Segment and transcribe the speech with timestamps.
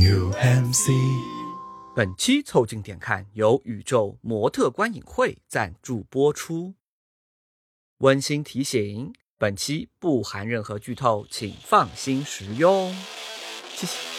[0.00, 0.92] New MC。
[1.94, 6.72] 本期凑近点看由宇宙模特观影会赞助播出。
[7.98, 12.94] 温馨提醒：本期不含任何剧透，请放心食用。
[13.74, 14.09] 谢谢。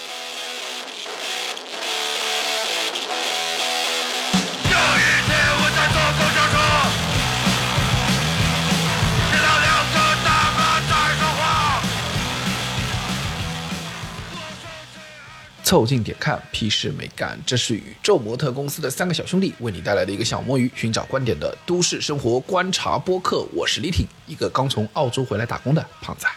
[15.71, 17.39] 凑近点看，屁事没干。
[17.45, 23.47] 这是宇宙模特公司的三个小兄弟为你带来的一个小摸鱼、寻找观点的都市生活观察播客。
[23.53, 26.27] 我是李挺，一个刚从澳洲回来打工的胖子。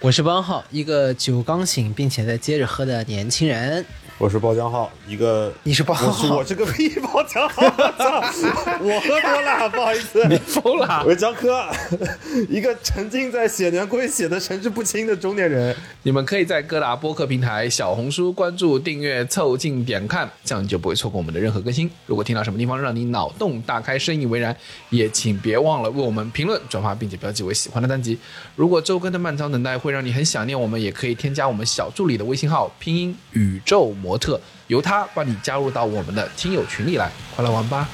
[0.00, 3.84] 我是邦浩，一个酒刚醒并且在接着喝的年轻人。
[4.16, 7.62] 我是包浆浩，一个你是包我是我是个屁包浆浩，
[7.96, 8.20] 操
[8.80, 11.10] 我喝多了，不好意思，你疯了我！
[11.10, 11.64] 是江科，
[12.48, 15.74] 一个沉浸在写年龟写的神志不清的中年人。
[16.02, 21.88] 你们可以在各大播客平台、小红书关注、订阅、凑近点看，这样你就不会错过我们的任何更新。
[22.06, 24.56] 如果听到什么地方让你脑洞大开、深以为然，
[24.90, 28.18] 也请别忘了为我们评论、转发，并且标记为喜欢的单集。
[28.56, 37.88] 如果周更的漫长等待会会让你很想念我们，也可以添加我们小助理的微信号，拼音宇宙模特，由他帮你加入到我们的听友群里来，快来玩吧！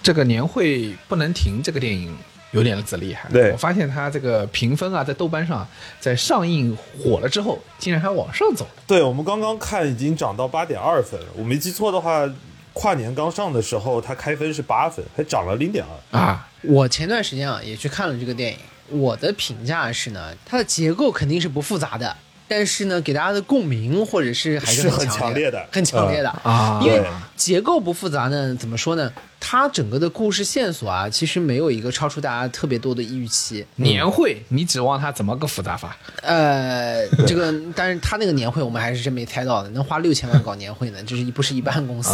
[0.00, 2.16] 这个年会不能停这个电影
[2.52, 3.28] 有点子厉害。
[3.30, 5.66] 对我发现它这个评分啊，在豆瓣上，
[6.00, 8.66] 在上映火了之后，竟然还往上走。
[8.86, 12.28] 对我们刚刚看已经涨到八点二分了，我没记错的话，
[12.72, 16.20] 跨年刚上的时候它开分是八分，还涨了零点二。
[16.20, 22.16] 啊，我前段时间啊也去看了这个电影，我的评价是呢，它的结构肯定是不复杂的，
[22.48, 27.04] 但是呢，给大家的共鸣或者是还是很很强烈的很强烈的啊因为
[27.36, 29.12] 结构不复杂呢，怎么说呢？
[29.40, 33.64] 它整个的故事线索啊，其实没有一个超出大家特别多的预期。
[33.76, 35.96] 年会你指望它怎么个复杂法？
[36.22, 42.10] 呃，这个，但是他那个年会我们还是真没猜到的，能花六千万搞年会呢， 就是不是一般公司？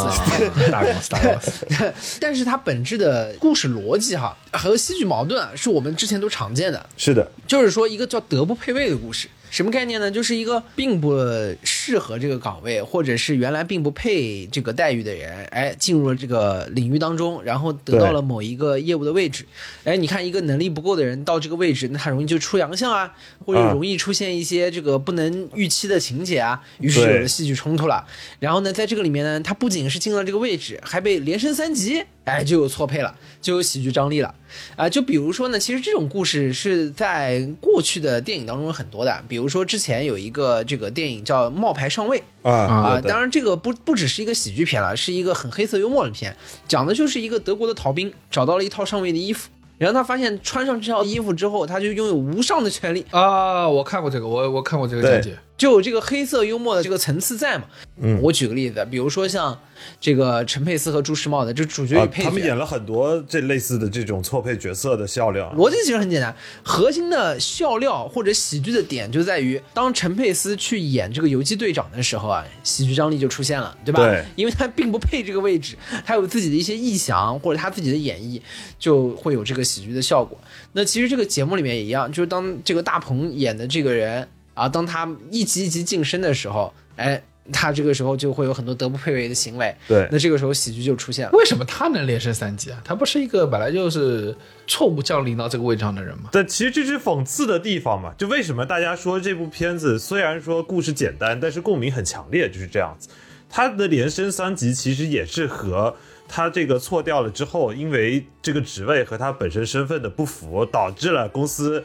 [0.71, 1.67] 大公司，大公司。
[2.21, 6.87] 但是它本质的故事逻辑哈和戏剧矛盾啊，是我们之前都常见的。
[6.99, 10.11] 是的，就是说一个叫德不配位的故事，什么概念呢？
[10.11, 11.17] 就是一个并不
[11.63, 19.47] 适合这个岗位，或者是原来并不配这个待遇的人，哎，进入了这个领域当中，然后得到了某一个业务的位置。
[19.85, 23.15] 哎，你看一个能力不够的人到这个位置，那他容易就出洋相啊，
[23.47, 28.05] 或者啊容易出现一些这个不能预期的情节啊，于是有了戏剧冲突了。
[28.41, 34.35] 然后呢，在这个里面呢，他不仅是进了这个位置，还被连升三级，哎，就有错配了，就有喜剧张力了。
[34.77, 46.35] 啊、就比如说呢，其实这种故事是在过去的电影当中很多的，比如说之前有一个这个电影叫《冒牌上尉》啊啊、当然这个不不只是一个喜剧片了，是一个很黑色幽默的片，
[46.67, 49.51] 讲的就是一个德国的逃兵找到了一套上尉的衣服。
[49.77, 55.37] 然后他发现穿上这套衣服之后，他就拥有无上的权利，啊，我看过这个，我我看过这个讲解。
[55.65, 57.65] 就有这个黑色幽默的这个层次在嘛。
[57.97, 59.59] 嗯我举个例子，比如说像
[59.99, 65.51] 这个陈佩斯和朱时茂的就主角啊与，配角，他们演了很多这类似的这种错配角色的笑料。
[65.57, 74.05] 逻辑其实很简单，核心的笑料或者喜剧的点就在于，当陈佩斯去演这个游击队长的时候啊，喜剧张力就出现了，对吧？
[74.05, 78.39] 对因为他并不配这个位置，他有自己的一些臆想或者他自己的演绎，
[78.79, 80.39] 就会有这个喜剧的效果。
[80.73, 87.23] 那其实这个节目里面也一样，就是当这个大鹏演的这个人啊，当他一级一级晋升的时候，哎。
[87.53, 91.33] 他这个时候就会有很多德不配位的行为，对那这个时候喜剧就出现了。
[91.35, 92.81] 为什么他能连升三级啊？
[92.83, 94.35] 他不是一个本来就是
[94.67, 96.31] 错误降临到这个位置上的人吗？
[96.33, 103.11] 但其实这是讽刺的地方嘛，就为什么大家说这部片子虽然说故事简单，但是共鸣很强烈，就是这样子。
[103.51, 105.95] 他的连升三级其实也是和
[106.27, 111.85] 他这个错掉了之后，因为这个职位和他本身身份的不符，导致了公司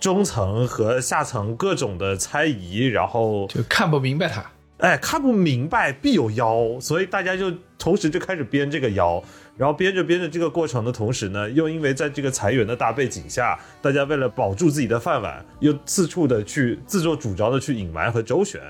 [0.00, 4.44] 中层和下层各种的猜疑，然后就看不明白他。
[4.78, 9.20] 哎，看不明白必有妖，所以大家就同时就开始编这个妖，
[9.56, 18.60] 然后编着编着这个过程的同时呢，又因为在这个裁员的大背景下，大家为了保住自己的饭碗，又四处的去自作主张的去隐瞒和周旋，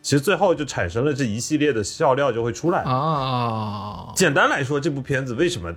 [0.00, 2.80] 其实最后就产生了这一系列的笑料就会出来。
[2.84, 5.70] 啊，简单来说，这部片子为什么？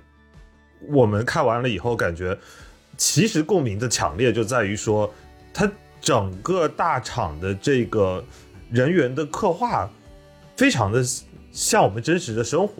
[0.88, 2.36] 我们看完了以后感觉，
[3.02, 5.12] 其实共鸣的强烈就在于说，
[5.52, 5.68] 它
[6.00, 8.24] 整个大厂的这个
[8.70, 9.90] 人员的刻画，
[10.56, 11.02] 非常的
[11.50, 12.74] 像我们真实的生活，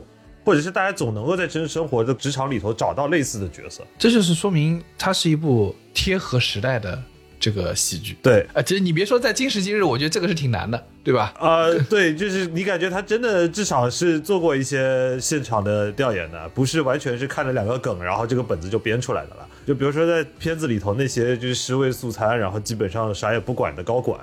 [0.44, 3.84] 或者是大家总能够在真实生活的职场里头找到类似的角色。
[3.98, 7.02] 这就是说明它是一部贴合时代的
[7.40, 8.16] 这个喜剧。
[8.22, 11.34] 对，啊，其实你别说在今时今日，我觉得这个是挺难的，对吧？
[11.40, 19.48] 呃，对，就是你感觉他真的至少是做过一些现场的调研的，不是完全是看了两个梗，然后这个本子就编出来的了。
[19.66, 24.18] 就比如说在片子里头那些就是尸位素餐，然后基本上啥也不管的高管。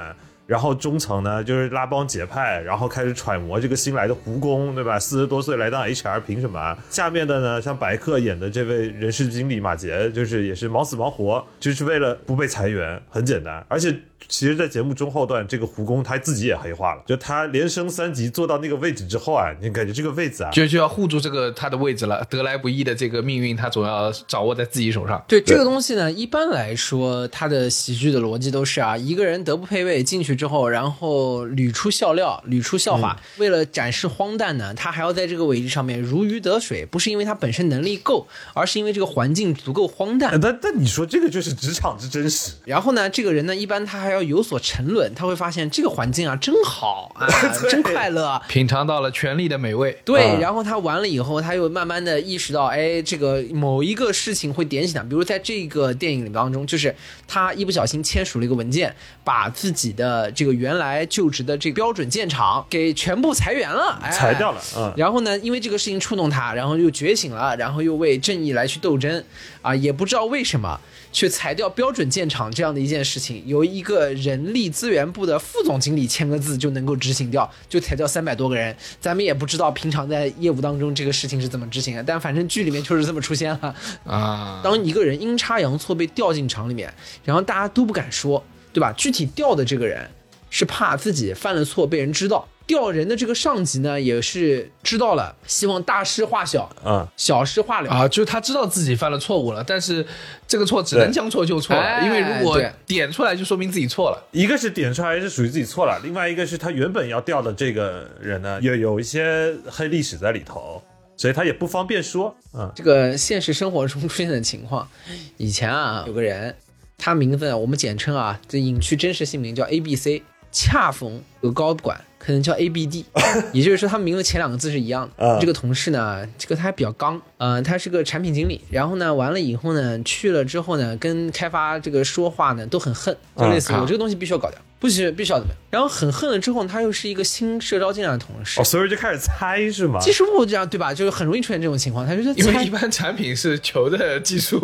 [0.46, 4.98] 然后中层呢，就是拉帮结派，然后开始揣摩这个新来的胡工，对吧？
[4.98, 6.76] 四十多岁来当 HR，凭什么？
[6.90, 13.64] 下面的呢，像白客演的这位人事经理马杰，就是也是忙死忙活，就是为了不被裁员，很简单。
[13.68, 13.96] 而且，
[14.28, 25.24] 其实，在节目中后段，这个胡工他自己也黑化了，就他连升三级坐到那个位置之后啊，你感觉这个位置啊，就就要护住这个他的位置了，得来不易的这个命运，他总要掌握在自己手上。
[25.28, 33.20] 对这个东西呢，一般来说，他的喜剧的逻辑都是啊，一个人德不配位进去之后，然后捋出笑料，捋出笑话。
[33.38, 40.40] 为了展示荒诞呢，他还要在这个位置上面如鱼得水，不是因为他本身能力够，而是因为这个环境足够荒诞。
[40.40, 47.28] 但但你说这个就是职场之真实，然后呢，这个人呢，一般他还要有所沉沦，他会发现这个环境啊真好啊，
[47.70, 48.42] 真快乐。
[48.48, 56.94] 品尝到了权力的美味，对，啊然后他完了以后，他又慢慢的意识到，哎，这个某一个事情会点醒他，比如在这个电影里当中，就是
[57.28, 64.94] 他一不小心签署了一个文件，把自己的这个原来就职的这个标准建厂给全部裁员了，哎，裁掉了，嗯。
[64.98, 69.24] 然后呢，因为这个事情触动他，然后又觉醒了，然后又为正义来去斗争，
[69.62, 70.80] 啊，也不知道为什么
[71.12, 78.76] 去裁掉标准建厂这样的一件事情，由一个人力资源部的副总经理签个字就能够执行掉，就裁掉三百多个人。
[79.02, 83.76] 咱们也不知道平常在业务当中这个事情是怎么执行的，但反正剧里面就是这么出现了。
[84.06, 88.94] 啊，当一个人阴差阳错被调进厂里面，然后大家都不敢说，对吧？
[88.96, 90.08] 具体调的这个人
[90.50, 97.90] 是怕自己犯了错被人知道，调人的这个上级呢也是知道了，希望大事化小，嗯，小事化了。
[97.90, 100.06] 啊，就是他知道自己犯了错误了，但是
[100.48, 104.30] 这个错只能将错就错因为如果点出来，就说明自己错了。
[104.32, 110.80] 一个是点出来是属于自己错了，另外一个是他原本要调的这个人呢，有有一些黑历史在里头，
[111.18, 112.36] 所以他也不方便说。
[112.54, 114.88] 嗯，这个现实生活中出现的情况，
[115.38, 116.56] 以前啊有个人，
[117.00, 120.22] 他名字呢我们简称啊，这隐去真实姓名叫 A B C，
[120.52, 123.06] 恰逢有高管可能叫 A B D，
[123.54, 125.26] 也就是说他们名字前两个字是一样的。
[125.26, 135.58] 啊这个同事呢，这个他还比较刚，呃，他是个产品经理，然后呢完了以后呢去了之后呢，跟开发这个说话呢都很恨，就类似于啊我这个东西必须要搞掉，不许必须要怎么样。
[135.70, 140.00] 然后很恨了之后，他又是一个新社招进来的同事哦，，所以就开始猜是吗？
[140.02, 140.94] 技术部这样对吧？
[140.94, 144.60] 就是很容易出现这种情况，他就是猜因为一般产品是求的技术，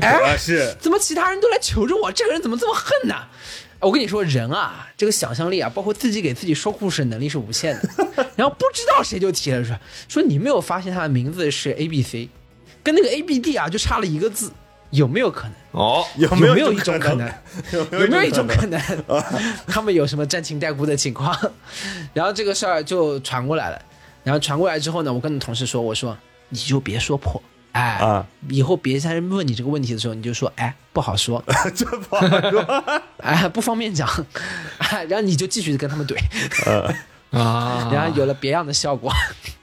[0.00, 2.12] 哎是，怎么其他人都来求着我？
[2.12, 3.16] 这个人怎么这么恨呢？
[3.82, 7.88] 我跟你说，人啊，这个想象力啊，包括自己给自己说故事能力是无限的。
[8.36, 9.76] 然后不知道谁就提了说，
[10.08, 12.28] 说你没有发现他的名字是 A B C，
[12.82, 14.52] 跟那个 A B D 啊就差了一个字，
[14.90, 15.52] 有没有可能？
[15.72, 17.28] 哦，有有没有没有一种可能？
[17.72, 18.80] 有有没有一种可可能？
[19.66, 21.36] 他们有什么沾亲带故的情况？
[22.14, 23.82] 然后这个事儿就传过来了。
[24.22, 26.16] 然后传过来之后呢，我跟同事说，我说
[26.50, 27.42] 你就别说破，
[27.72, 31.42] 哎，啊以后别人问你这个问题的时候，你就说，哎，不好说，
[31.74, 32.84] 这不好说。
[33.18, 34.08] 哎，不方便讲，
[34.78, 36.16] 哎，然后你就继续跟他们怼，
[37.30, 39.12] 啊，然后有了别样的效果。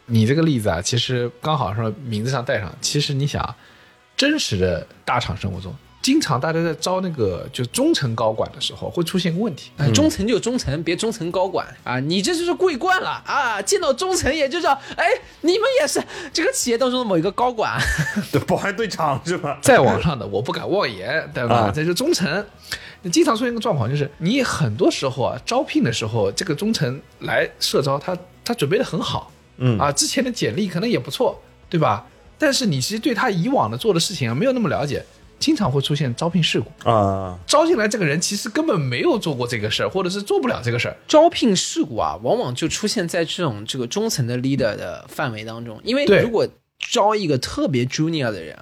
[0.08, 2.74] 你这个例子啊，其实刚好说名字上带上。
[2.82, 3.56] 其实你想啊，
[4.18, 9.72] 真实的大厂生活中，经常大家在招那个就中层高管的时候，会出现个问题。
[9.78, 12.00] 哎中层就中层，别中层高管啊！
[12.00, 13.62] 你这就是贵惯了啊！
[13.62, 15.06] 见到中层也就叫，哎，
[15.42, 16.02] 你们也是
[16.32, 17.78] 这个企业当中的某一个高管，
[18.32, 19.60] 对，保安队长是吧？
[19.64, 21.56] 再往上的我不敢妄言，对吧？
[21.56, 22.46] 啊这是中层。
[23.02, 32.06] 你经常出现一个状况，就是你很多时候啊，招聘的时候，这个中层来社招，他他准备的很好，嗯啊，之前的简历可能也不错，对吧？
[32.38, 35.06] 但是你其实对他以往的做的事情啊没有那么了解，
[35.40, 36.90] 经常会出现招聘事故。
[36.90, 40.98] 啊，招进来这个人其实根本没有做过这个事儿，或者是做不了这个事儿。
[41.08, 48.58] 招聘事故啊，往往就出现在这种这个中层的 leader 的范围当中，因为对如果招一个特别 junior 的人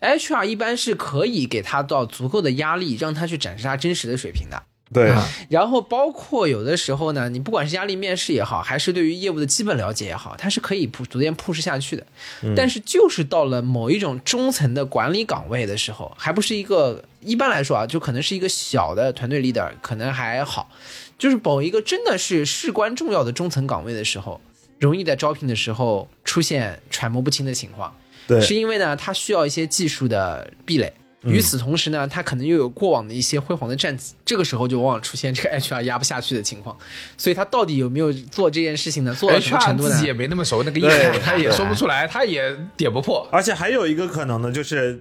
[0.00, 4.62] ，HR 一般是可以给他到足够的压力，让他去展示他真实的水平的。
[4.92, 12.06] 对，啊然后包括有的时候呢，你不管是压力面试也好，还是对于业务的基本了解也好，它是可以铺逐渐 push 下去的。
[12.54, 20.70] 但是就是到了某一种中层的管理岗位的时候，还不是一个一般来说啊，就可能是一个小的团队 leader，可能还好。
[21.18, 24.40] 就是某一个真的是事关重要的中层岗位的时候，
[24.78, 27.94] 容易在招聘的时候出现揣摩不清的情况。
[28.26, 30.92] 对是因为呢，它需要一些技术的壁垒。
[31.24, 36.76] 与此同时呢，他可能又有过往的一些辉煌的战绩，这个时候就往往出现这个 HR 压不下去的情况。
[37.16, 39.14] 所以他到底有没有做这件事情呢？
[39.14, 40.06] 做到什么程 HR 度呢自己？
[40.06, 43.26] 也没那么熟，那个业对务他也说不出来，他也点不破。
[43.30, 45.00] 而且还有一个可能呢，就是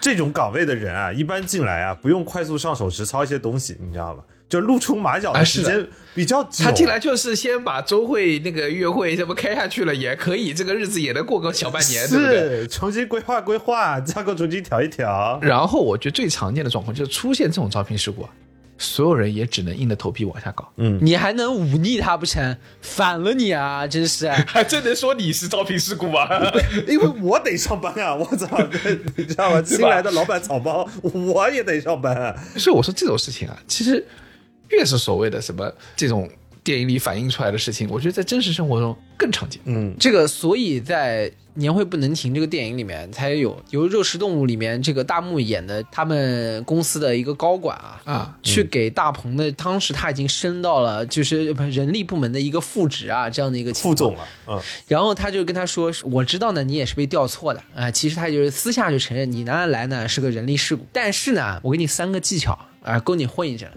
[0.00, 4.24] 这种岗位的人啊，一般进来啊，不用快速上手实操一些东西，你知道吧？
[4.50, 6.64] 就露出马脚的的时间比较久。
[6.64, 12.38] 他进来就是先把周会那个约会什么开下去了，也可以，这个日子也能过个小半年，对不对？
[12.62, 15.38] 是重新规划规划，架构重新调一调。
[15.40, 18.30] 然后我觉得最常见的状况就是出现这种招聘事故啊，
[18.76, 20.68] 所有人也只能硬着头皮往下搞。
[20.78, 22.56] 嗯你还能忤逆他不成？
[22.82, 23.86] 反了你啊！
[23.86, 26.26] 真是，还 真能说你是招聘事故吗？
[26.88, 28.58] 因为我得上班啊，我操，
[29.16, 29.62] 你知道吗？
[29.64, 32.34] 新来的老板草包，我也得上班啊。
[32.56, 34.04] 所以我说这种事情啊，其实
[34.70, 36.28] 越是所谓的什么这种
[36.62, 39.60] 电影里反映出来的事情，我觉得在真实生活中更常见。
[39.64, 63.68] 嗯，这个所以在《年会不能停》这个电影里面才有由《肉食动物》里面这个大木演的他们公司的一个高管啊啊去给大鹏的，当时他已经升到了就是不人力部门的一个副职啊这样的一个副总了，嗯，然后他就跟他说：“我知道呢，你也是被调错的啊、其实他就是私下就承认你拿来呢是个人力事故，但是呢，我给你三个技巧啊、够你混一阵。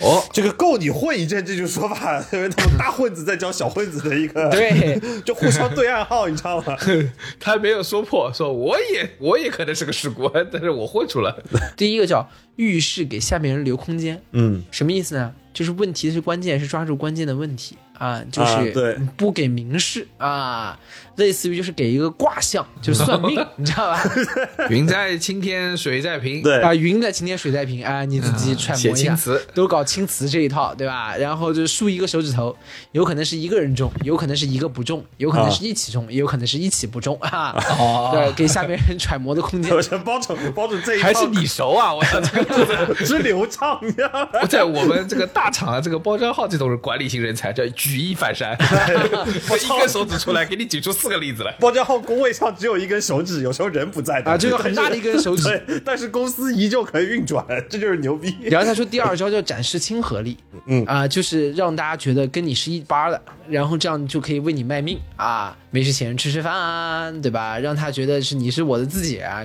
[0.00, 6.76] 哦， 这个够你混一阵这种说法，因为他们大混子在教小混子的一个， 对，就互相对暗号，你知道吗？
[7.38, 11.32] 他没有说破，说我也我也可能是个事故，但是我混出来。
[11.76, 15.32] 第一个叫遇事给下面人留空间，嗯，什么意思呢？
[15.54, 20.78] 就是问题是关键，是抓住关键的问题啊，就啊是对不给明示啊，
[21.16, 24.00] 类似于就是给一个卦象， 就是算命，你知道吧？
[24.70, 26.42] 云在青天，水在平。
[26.42, 31.16] 对啊，云在青天，水在平啊，你自己揣摩一下写青词，都搞青词这一套，对吧？
[31.16, 32.56] 然后就竖一个手指头，
[32.92, 37.56] 有可能是一个人中，有可能是一个不中，有可能是一起中，也有可能是一起不中啊。
[37.80, 39.82] 哦对，给下面人揣摩的空间 我。
[39.82, 41.92] 觉得包拯包拯这一套还是你熟啊！
[41.92, 42.47] 我操，这个
[43.04, 44.44] 之流畅，你知道吗？
[44.48, 51.52] 在我们这个大厂啊，这个包装号这种管理型人才叫举一反三， 一根手指出来，给你举出四个例子来。
[51.60, 54.30] 包装号工位上只有一根手指，有时候人不在的。
[54.30, 55.44] 啊就有很大的一根手指。
[55.66, 58.34] 对，但是公司依旧可以运转，这就是牛逼。
[58.44, 60.36] 然后他说第二招叫展示亲和力，
[60.66, 60.84] 嗯。
[60.86, 67.58] 啊、就是让大家觉得跟你是一班的，然后这样就可以为你卖命啊，没事请人吃吃饭啊，对吧？
[67.58, 69.44] 让他觉得是你是我的自己啊。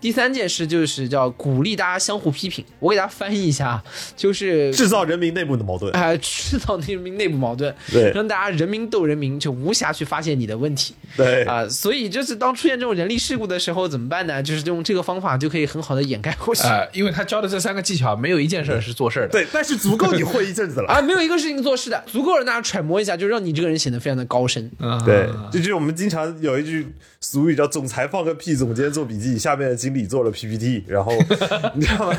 [0.00, 3.80] 第三件事就是叫鼓励大家相互批评，我给大家翻译一下，
[4.16, 5.94] 就是制造人民内部的矛盾。
[5.94, 10.94] 啊、 制造人民内部矛盾，对让大家人民斗人民，就无暇去发现你的问题。
[11.16, 14.42] 对啊、所以就是当出现这种人力事故的时候怎么办呢？
[14.42, 16.62] 就是用这个方法就可以很好的掩盖过去。
[16.62, 19.32] 呃，因为他教的这三个技巧，没有一件事儿是做事儿的。
[19.32, 20.88] 对，但是足够你混一阵子了。
[20.92, 24.70] 啊，没有一个事情做事的，足够让大家揣摩一下，就让你这个人显得非常的高深。
[24.78, 26.86] 嗯，对，这就是我们经常有一句
[27.20, 31.12] 俗语叫“总裁放个屁，总监做笔记”，下面的经理做了 PPT，然后
[31.74, 32.18] 你知道吗？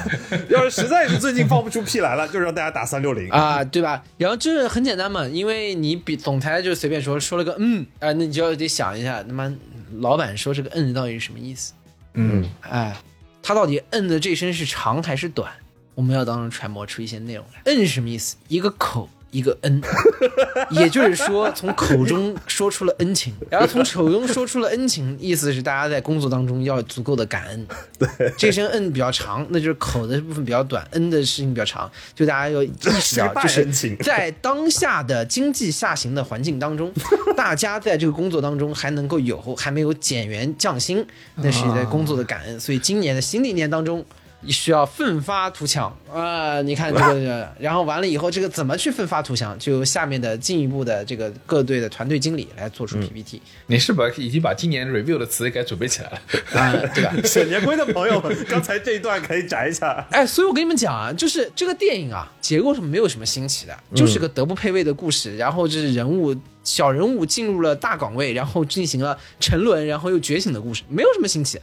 [0.49, 3.29] 要是实在是最近放不出屁来了，就让大家打三六零。
[3.29, 4.03] 啊，对吧？
[4.17, 9.53] 然后这很简单嘛，因为你比总裁就随便说说了个嗯啊，那你就要得想一下，他妈
[9.99, 11.73] 老板说这个嗯到底是什么意思？
[12.13, 12.95] 嗯，哎，
[13.43, 15.51] 他到底嗯的这声是长还是短？
[15.93, 17.61] 我们要当中揣摩出一些内容来。
[17.65, 18.37] 嗯是什么意思？
[18.47, 19.09] 一个口。
[19.31, 19.81] 一个恩，
[20.71, 27.67] 也就是说，从口中说出了恩情， 然后从口中说出了恩情，意思是大家在工作当中要足够的感恩。
[27.97, 36.91] 对，这声恩比较长，那就是口的部分比较短，恩的事情比较长，就大家要意识到，就是在当下的经济下行的环境当中，
[37.35, 42.59] 大家在这个工作当中还能够有还没有减员降薪，那是在工作的感恩。
[42.59, 44.05] 所以今年的新的一年当中。
[44.49, 46.61] 需要奋发图强啊！
[46.61, 49.57] 你看这个，然后完了以后，这个怎么去奋发图强？
[49.59, 56.21] 就由下面的进一步的这个各队的团队经理来做出 PPT 你是不是已经把今年 review 的词给准备起来了？
[56.59, 57.13] 啊、对吧？
[57.23, 60.05] 沈年辉的朋友们，刚才这一段可以摘一下。
[60.11, 71.59] 哎，所以我跟你们讲啊，就是这个电影啊，结构是没有什么新奇的，就是个德不配位的故事，然后就是人物小人物进入了大岗位，然后进行了沉沦，然后又觉醒的故事，没有什么新奇。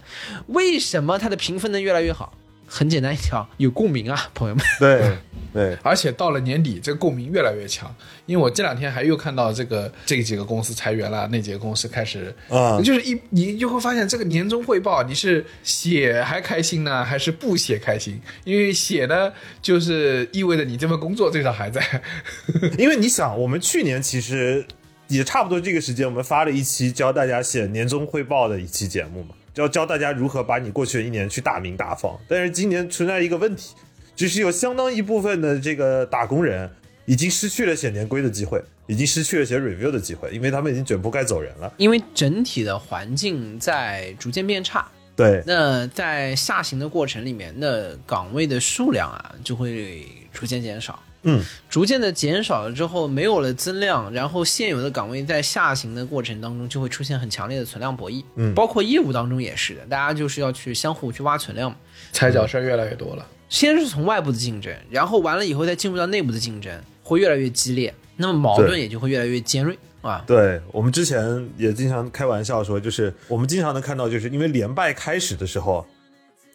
[0.49, 2.32] 为什么它的评分能越来越好？
[2.68, 4.64] 很简单一条，有共鸣啊， 朋友们。
[4.78, 5.16] 对
[5.52, 7.92] 对，而且到了年底，这个共鸣越来越强。
[8.26, 18.20] 因为我这两天还又看到这个这几个公司裁员了，那几个公司开始啊就是一你就会发现这个年终汇报，你是写还开心呢，还是不写开心？
[18.44, 19.32] 因为写呢，
[19.62, 21.82] 就是意味着你这份工作至少还在。
[22.76, 24.64] 因为你想，我们去年其实
[25.08, 32.16] 也差不多这个时间，我们发了一期教大家写年终汇报的一期节目嘛，教教大家如何把你过去的一年去大鸣大放。
[32.28, 33.74] 但是今年存在一个问题，
[34.14, 36.70] 就是有相当一部分的这个打工人
[37.06, 41.72] 已经失去了写年规的机会，已经失去了写 review 的机会，因为他们已经卷铺盖走人了。
[41.76, 51.02] 因为整体的环境在逐渐变差，对，那在下行的过程里面，那岗位的数量啊就会逐渐减少。
[51.28, 58.25] 嗯，逐渐的减少了之后，没有了增量，然后现有的岗位在下行的过程当中就会出现很强烈的存量博弈。
[58.37, 61.76] 嗯包括业务当中也是的，大家就是要去相互去挖存量嘛。
[62.12, 63.26] 踩脚事儿越来越多了。
[63.49, 70.23] 先是从外部的竞争，然后完了以后再进入到内部的竞争，会越来越激烈，那么矛盾也就会越来越尖锐啊。
[70.26, 75.87] 对我们之前也经常开玩笑说，就是我们经常能看到，就是因为连败开始的时候，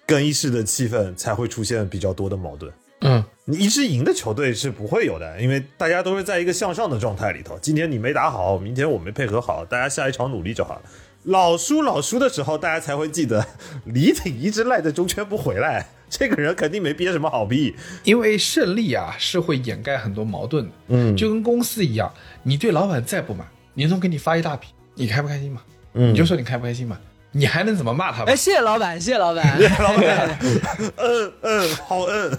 [0.05, 2.71] 更衣室的气氛才会出现比较多的矛盾。
[3.03, 7.59] 嗯，你一支赢的球队是不会有的，因为大家都是在一个向上的状态里头。
[7.61, 10.81] 今天你没打好，明天我没配合好，大家下一场努力就好了。
[11.23, 13.45] 老输老输的时候，大家才会记得
[13.85, 17.75] 李挺一直赖在中圈不回来，这个人肯定没憋什么好屁。
[18.03, 22.11] 因为胜利啊是会掩盖很多矛盾的，嗯就跟公司一样，
[22.43, 25.61] 你对老板再不满，年终给你发一大笔，你开不开心嘛？
[25.93, 26.99] 嗯你就说你开不开心嘛？
[27.33, 28.35] 你还能怎么骂他们哎，？
[28.35, 29.43] 谢谢老板，谢谢老板。
[29.59, 30.39] 谢谢老板，
[30.97, 32.37] 嗯嗯，好嗯，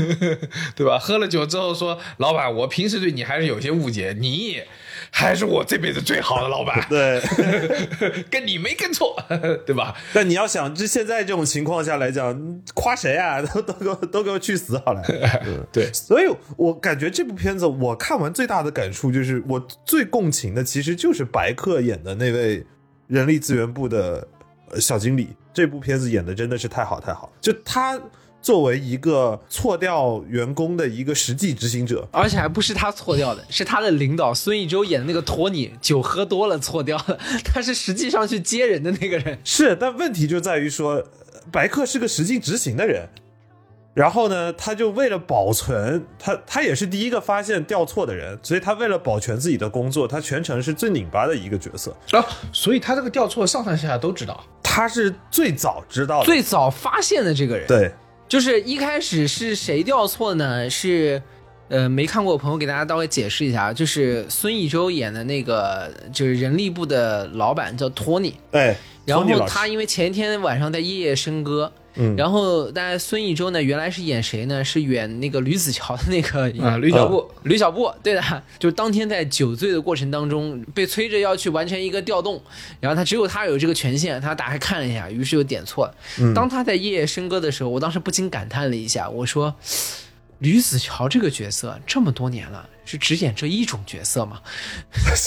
[0.76, 0.98] 对吧？
[0.98, 4.60] 喝了酒之后说，老板，我平时对你还是有些误解，你
[5.10, 7.20] 还是我这辈子最好的老板，对。
[8.30, 9.16] 跟你没跟错，
[9.66, 9.96] 对吧？
[10.12, 12.38] 但你要想，这现在这种情况下来讲，
[12.74, 13.40] 夸谁啊？
[13.40, 15.02] 都都给我都给我去死好了。
[15.72, 16.26] 对，所以
[16.56, 22.66] 我感觉这部片子我看完最大的感触就是，我最共情的其实就是白客演的那位
[23.06, 24.26] 人力资源部的
[24.70, 25.28] 呃小经理。
[25.54, 27.98] 这部片子演的真的是太好太好，就他
[28.42, 39.38] 作为一个错掉员工的一个实际执行者，而且还不是他错掉的， 是他的领导孙艺洲演的那个托尼，酒喝多了错掉了， 他是实际上去接人的那个人。
[39.44, 43.08] 是，但问题就在于说，呃白客是个实际执行的人，
[43.96, 52.22] 然后呢，他就为了保存他，他也是第一个发现调错的人，所以他为了保全自己的工作，他全程是最拧巴的一个角色，啊，
[52.52, 54.44] 所以他这个调错上上下下都知道。
[54.62, 57.90] 他是最早知道的，最早发现的这个人，对，
[58.28, 60.68] 就是一开始是谁调错呢？
[60.68, 61.22] 是，
[61.68, 74.62] 呃，没看过的朋友给大家稍微解释一下，就是孙艺洲演的那个，就是人力部的老板叫托尼，哎，然后他因为前一天晚上在夜夜笙歌，嗯然后大家孙艺洲呢原来是演谁呢？
[74.64, 78.22] 是演那个吕子乔的那个啊吕小布吕小布，对的，
[78.60, 82.40] 就当天在酒醉的过程当中被催着要去完成一个调动，
[82.78, 85.94] 然后他只有他有这个权限，他打开看了一下，于是就点错了。
[86.20, 89.52] 嗯当他在夜夜笙歌的时候，我当时不禁感叹了一下，我说。
[90.38, 94.40] 吕子乔这个角色这么多年了，是只演这一种角色吗？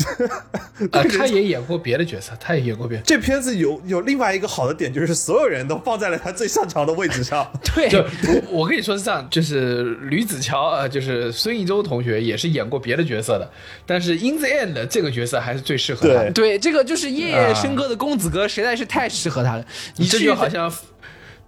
[0.92, 3.04] 啊，他也演过别的角色，他也演过别的。
[3.04, 7.52] 这片子有有另外一个好的点，就是所有人都放在了他最擅长的位置上。
[7.76, 8.00] 对，就
[8.52, 13.52] 我我跟你说是这样，就是吕子乔呃，就是孙艺洲同学也是演过别的角色的，
[13.86, 16.32] 但是 In the End 这个角色还是最适合他的。
[16.32, 19.66] 对，这个就是夜夜笙歌的公子哥，实在是太适合他了。
[19.96, 20.72] 你这去就好像，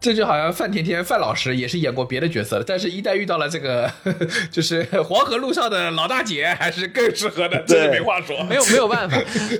[0.02, 3.90] 这就好像范甜甜范老师也是演过别的角色的，但是一旦遇到了这个
[4.52, 8.44] 就是黄河路上的老大姐，还是更适合的，这是没话说。
[8.46, 9.16] 没有没有办法，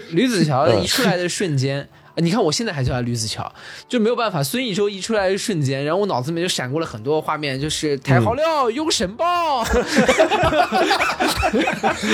[0.10, 1.88] 吕子乔一出来的瞬间。
[2.16, 3.52] 呃你看，我现在还叫他吕子乔，
[3.88, 4.42] 就没有办法。
[4.44, 9.64] 孙艺洲一出来的瞬间，然后我脑子里面就闪过了很多画面，就是抬好料、用神报，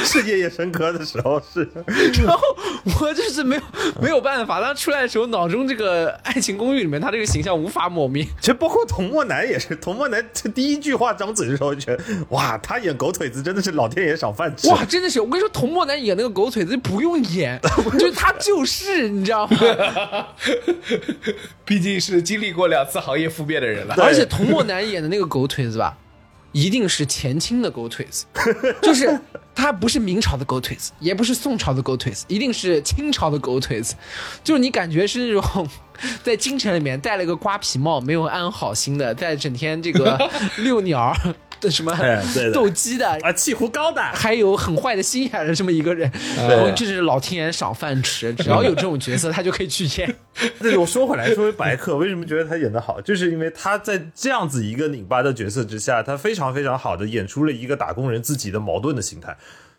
[0.04, 1.68] 是夜夜笙歌的时候是，
[2.24, 2.42] 然后
[3.00, 3.62] 我就是没有
[4.02, 4.62] 没有办法。
[4.62, 8.24] 他出来的时候，脑中这个《爱情公寓》里面他这个形象无法抹灭。
[8.40, 14.68] 其实包括童漠男也是，童漠男这第一句话张嘴的时候，就觉得哇，他演狗腿子真的是老天爷赏饭吃。
[14.70, 15.22] 哇，真的是！
[15.22, 17.60] 我跟你说，童漠男演那个狗腿子不用演，
[17.98, 19.58] 就是他就是，你知道吗？
[21.66, 23.96] 毕竟是经历过两次行业覆灭的人了。
[23.98, 25.98] 而且童漠男演的那个狗腿子吧，
[26.52, 28.26] 一定是前清的狗腿子，
[28.82, 29.20] 就是
[29.54, 33.96] 他不是明朝的狗腿子，也不是宋朝的狗腿子，一定是清朝的狗腿子，
[34.44, 35.68] 就是你感觉是那种
[36.24, 40.18] 在京城里面戴了个瓜皮帽，没有安好心的，在整天这个
[40.58, 43.08] 遛鸟儿的什么哎对的斗鸡的。
[43.22, 50.16] 啊，气壶高的，还有很坏的心眼的这么一个人，然后这是老天爷赏饭吃，只要有这种角色，他就可以去演。
[50.60, 59.36] 对，我说回来，说回白客，为什么觉得他演的好，就是因为他在这样子一个拧巴的角色之下，他非常非常好的演出了一个打工人自己的矛盾的心态，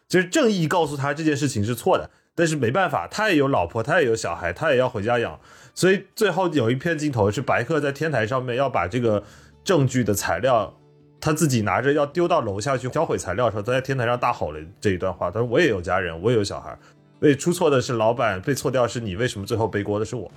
[0.09, 5.39] 就是正义告诉他这件事情是错的，但是没办法，他也有老婆，他也有小孩，他也要回家养，
[5.75, 9.23] 所以最后有一片镜头是白客在天台上面要把这个
[9.63, 10.78] 证据的材料。
[11.21, 15.31] 他自己拿着要丢到楼下去销毁材料的时候，他在天台上大吼了这一段话。
[15.31, 16.77] 他说：“我也有家人，我也有小孩，
[17.19, 20.31] 被出错的是老板，被错掉是你，为什么最后背锅的是我？”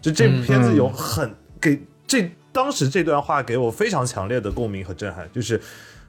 [0.00, 5.60] 就这部片子有很、给这当时这段话给我非常强烈的共鸣和震撼，就是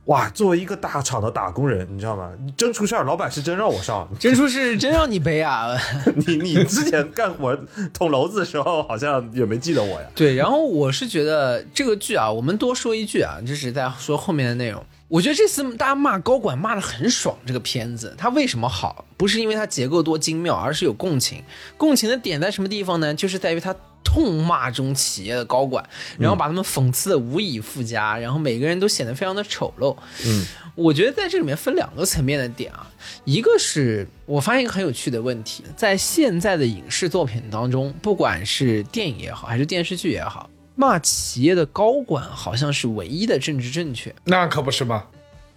[0.05, 2.31] 哇，作为一个大厂的打工人，你知道吗？
[2.57, 4.09] 真出事儿，老板是真让我上。
[4.19, 5.77] 真出事真让你背啊！
[6.25, 7.55] 你你之前干活
[7.93, 10.07] 捅娄子的时候，好像也没记得我呀。
[10.15, 14.83] 对，然后我是觉得这个剧啊，我们多说一句啊，就是在说后面的内容。
[15.07, 19.05] 我觉得这次大家骂高管骂的很爽，这个片子它为什么好？
[19.17, 21.43] 不是因为它结构多精妙，而是有共情。
[21.77, 23.13] 共情的点在什么地方呢？
[23.13, 25.83] 就是在于它痛骂这种企业的高管，
[26.17, 29.95] 然后把他们讽刺的无以复加，然后每个人都显得非常的丑陋。
[30.25, 32.89] 嗯，我觉得在这里面分两个层面的点啊，
[33.25, 44.13] 一个是我发现一个很有趣的问题，在现在的影视作品当中，不管是电影也好，还是电视剧也好，骂企业的高管好像是唯一的政治正确。
[44.23, 45.05] 那可不是嘛，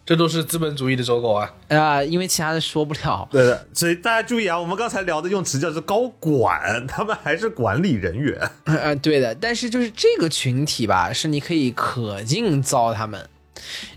[0.06, 1.50] 这都是资本主义的走狗啊！
[1.68, 3.26] 啊、因为其他的说不了。
[3.30, 8.50] 对的，所以大家注意啊，我们刚才聊的用词叫做高管，他们还是管理人员。
[8.64, 13.26] 呃，对的，但是就是这个群体吧，是你可以可劲糟他们，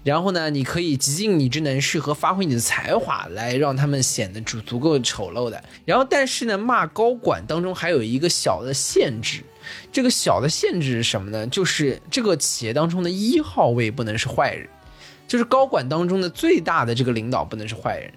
[0.04, 5.62] 然后呢，你可以极尽你之能事和发挥你的才华来让他们显得足足够丑陋的。
[5.84, 9.44] 然后，但是呢，骂高管当中还有一个小的限制，
[9.92, 11.46] 这个小的限制是什么呢？
[11.48, 14.70] 就是这个企业当中的一号位不能是坏人，
[15.28, 18.12] 就是高管当中的最大的这个领导不能是坏人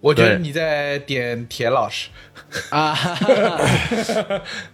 [0.00, 2.10] 我觉得你在点田老师
[2.68, 2.94] 啊。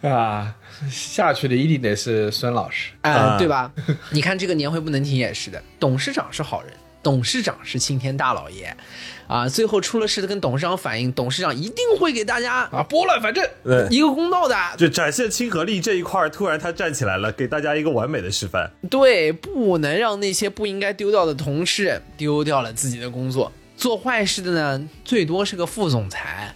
[0.03, 0.55] 啊，
[0.91, 2.91] 下去的一定得是孙老师。
[3.03, 3.73] 啊、啊对吧？
[4.11, 8.77] 你看这个年会不能停也是的，董事长是好人，董事长是青天大老爷，
[9.27, 13.43] 啊，最后出了事的跟董事长反映，董事长一定会给大家啊，拨乱反正。
[13.65, 14.57] 对，一个公道的。
[14.77, 18.71] 就展现亲和力这一块儿，突然他站起来了，给大家一个完美的示范。
[18.91, 23.51] 对，不能让那些不应该丢掉的同事丢掉了自己的工作。
[23.77, 26.55] 做坏事的呢，最多是个副总裁。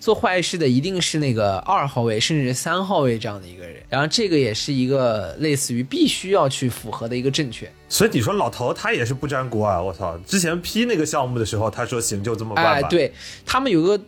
[0.00, 7.70] 做坏事的一定是那个二号位，甚至是三号位这样的一个人，然后这个也是一个类似于必须要去符合的一个正确。
[7.88, 9.82] 所以你说老头他也是不沾锅啊！
[9.82, 12.86] 我操，之前批那个项目的时候，他说行就这么办吧。
[12.86, 13.12] 哎，对
[13.44, 14.00] 他们有个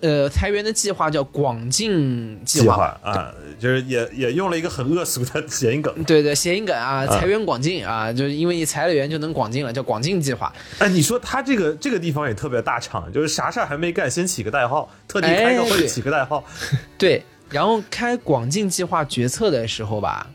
[0.00, 6.04] 呃裁员的计划叫广进计计划，划啊，就是也也用了一个很恶俗的谐音梗。
[6.04, 10.52] 对对，谐音梗啊，裁员广进啊，就是因为你裁了员就能广进了，叫广进计划。
[10.78, 16.44] 哎，你说他这个这个地方也特别大厂，就是啥事儿还没干，先起个代号，特地开个会起个代号。
[16.98, 20.26] 对，然后开广进计划决策的时候吧，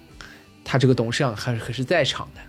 [0.65, 2.41] 他这个董事长还可是在场的。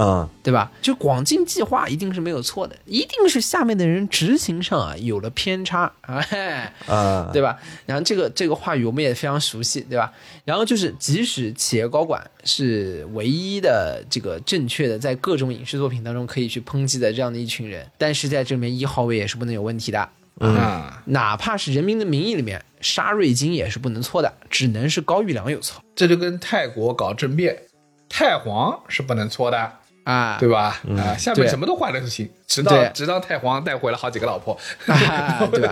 [0.00, 0.70] 嗯，对吧？
[0.80, 7.58] 就广进计划一定是没有错的，一定是下面的人执行上啊有了偏差， 哎，啊，对吧？
[7.84, 10.12] 然后这个这个话语我们也非常熟悉，对吧？
[10.44, 20.08] 然后就是，即使企业高管是唯一的这个正确的，在各种影视作品当中可以去抨击的这样的一群人，但是在这里面一号位也是不能有问题的。
[20.38, 27.64] 啊，哪怕是《人民的名义》里面，沙瑞金也是不能错的，只能是高育良有错这就跟泰国搞政变，
[28.08, 29.72] 太皇是不能错的，
[30.08, 30.80] 啊，对吧？
[30.96, 35.70] 啊，下面什么都坏了都行，直到直到太皇带回了好几个老婆，啊， 对吧？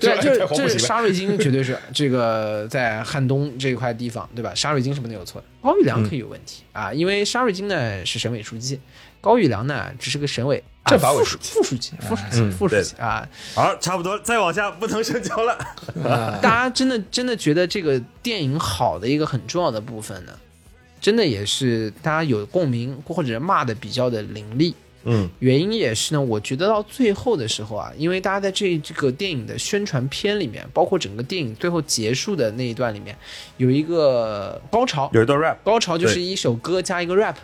[0.00, 0.68] 对，就是太皇不行了。
[0.68, 4.52] 就是沙瑞金绝对是这个在汉东这一块地方，对吧？
[4.56, 8.80] 沙瑞金是不能有错的，高育良可以有问题、啊，因为沙瑞金呢是省委书记，
[9.20, 11.50] 高育良呢只是个省委啊政法委副书记。
[11.52, 13.28] 副书记、副书记、嗯副书记啊。
[13.54, 15.56] 好，差不多，再往下不能深交了。
[16.42, 20.32] 大家真的真的觉得这个电影好的一个很重要的部分呢，
[21.00, 24.74] 真的也是大家有共鸣或者骂的比较的凌厉。
[25.04, 25.28] 嗯。
[25.38, 33.16] 原因也是呢，我觉得到最后的时候啊，因为大家在这这个电影的宣传片里面，包括整个电影最后结束的那一段里面，
[33.56, 37.36] 有一个高潮，有一段 rap，高潮就是一首歌加一个 rap，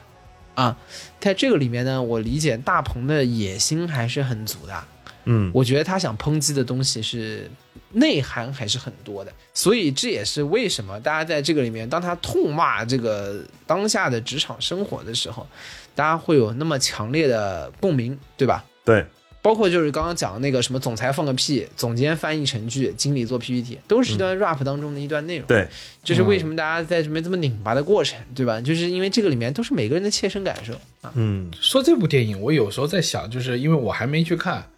[0.55, 0.77] 啊，
[1.19, 4.85] 在这个里面呢，我理解大鹏的野心还是很足的，
[5.25, 5.51] 嗯。
[5.55, 7.51] 我觉得他想抨击的东西是
[7.96, 15.46] 内涵还是很多的，所以这也是为什么大家在这个里面，当他痛骂这个当下的职场生活的时候，
[15.94, 18.62] 大家会有那么强烈的共鸣，对吧？
[18.85, 19.06] 对，
[19.40, 25.46] 包括就是刚刚讲的那个什么总裁放个屁，总监翻译成句，经理做 PPT，都是一段 rap 当中的一段内容。
[25.46, 25.66] 对，
[26.04, 28.61] 就是为什么大家在这边这么拧巴的过程，对吧？
[28.61, 31.11] 就是因为这个里面都是每个人的切身感受啊。
[31.14, 34.68] 嗯说这部电影，我有时候在想，就是因为我还没去看，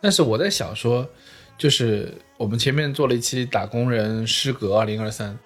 [0.00, 1.08] 但是我在想说，
[1.58, 5.36] 就是我们前面做了一期打工人失格二零二三，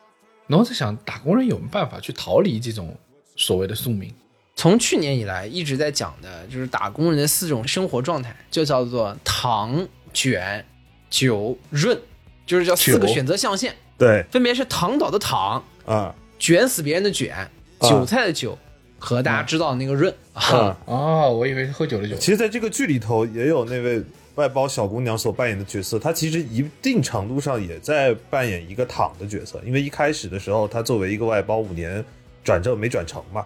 [0.47, 2.95] 然后在想打工人有没有办法去逃离这种
[3.35, 4.13] 所谓的宿命？
[4.55, 10.63] 从去年以来一直在讲的就是打工人的四种生活状态，就叫做糖、卷、
[11.09, 11.99] 酒、润，
[12.45, 17.49] 就是叫四个选择象限，对分别是躺倒的躺、啊卷死别人的卷、
[17.81, 18.59] 韭菜的韭
[18.99, 20.43] 和大家知道的那个润啊。
[20.43, 20.79] 啊！
[20.87, 22.17] 哦， 我以为是喝酒的酒。
[22.17, 24.03] 其实，在这个剧里头，也有那位
[24.37, 32.05] 外包小姑娘所扮演的角色，她其实一定程度上也在扮演一个躺的角色，因为一开始的时候，她作为一个外包五年
[32.43, 33.45] 转正没转成嘛，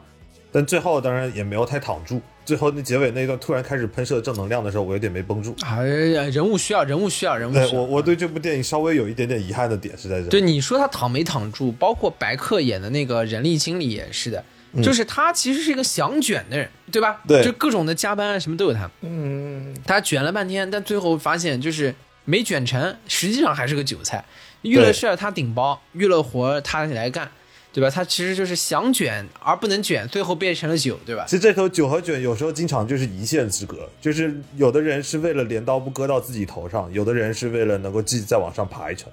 [0.53, 2.20] 但最后当然也没有太躺住。
[2.44, 5.53] 最后那结尾那一段突然开始喷射正能量的时候，我有点没绷住。
[5.64, 7.68] 哎呀，人物需要，人物需要，人物需要。
[7.68, 10.29] 对我我对这部电影稍微有一点点遗憾的点是在这。
[10.29, 14.44] 对你说他躺没躺住，包括白客演的那个人力经理也是的，
[14.83, 17.21] 就是他其实是一个想卷的人，对吧？
[17.27, 18.91] 对就各种的加班啊什么都有他。
[19.03, 24.25] 嗯，他卷了半天，但最后发现就是没卷成，实际上还是个韭菜。
[24.62, 27.31] 遇了事儿他顶包，遇了活儿他来干，
[27.73, 27.89] 对吧？
[27.89, 31.25] 他其实就是想卷而不能卷，最后变成了酒，对吧？
[31.29, 39.09] 其实这头酒和卷有时候经常就是一线之隔，就是有的人是为了镰刀不割到自己头上，有的人是为了能够继续再往上爬一层。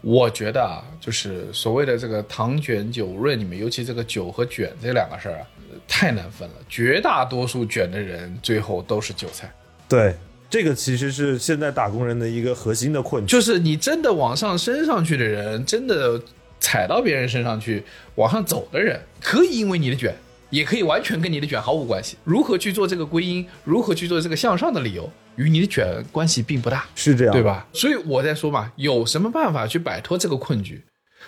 [0.00, 5.46] 我觉得啊，就是所谓的这个糖卷酒润里面，尤其这个酒和卷这两个事儿啊，
[5.88, 6.54] 太难分了。
[6.68, 9.50] 绝大多数卷的人最后都是韭菜，
[9.88, 10.14] 对，
[10.50, 13.32] 这个其实是现在打工人的一个核心的困局。
[13.32, 16.20] 就是你真的往上升上去的人，真的
[16.60, 17.82] 踩到别人身上去
[18.16, 20.14] 往上走的人，可以因为你的卷，
[20.50, 22.18] 也可以完全跟你的卷毫无关系。
[22.24, 26.84] 如何去做这个归因，如何去做这个向上的理由，与你的卷关系并不大。
[26.94, 27.42] 是这样，对？
[27.42, 27.66] 吧？
[27.72, 30.82] 所以我在说嘛，有什么办法去摆脱这个困局？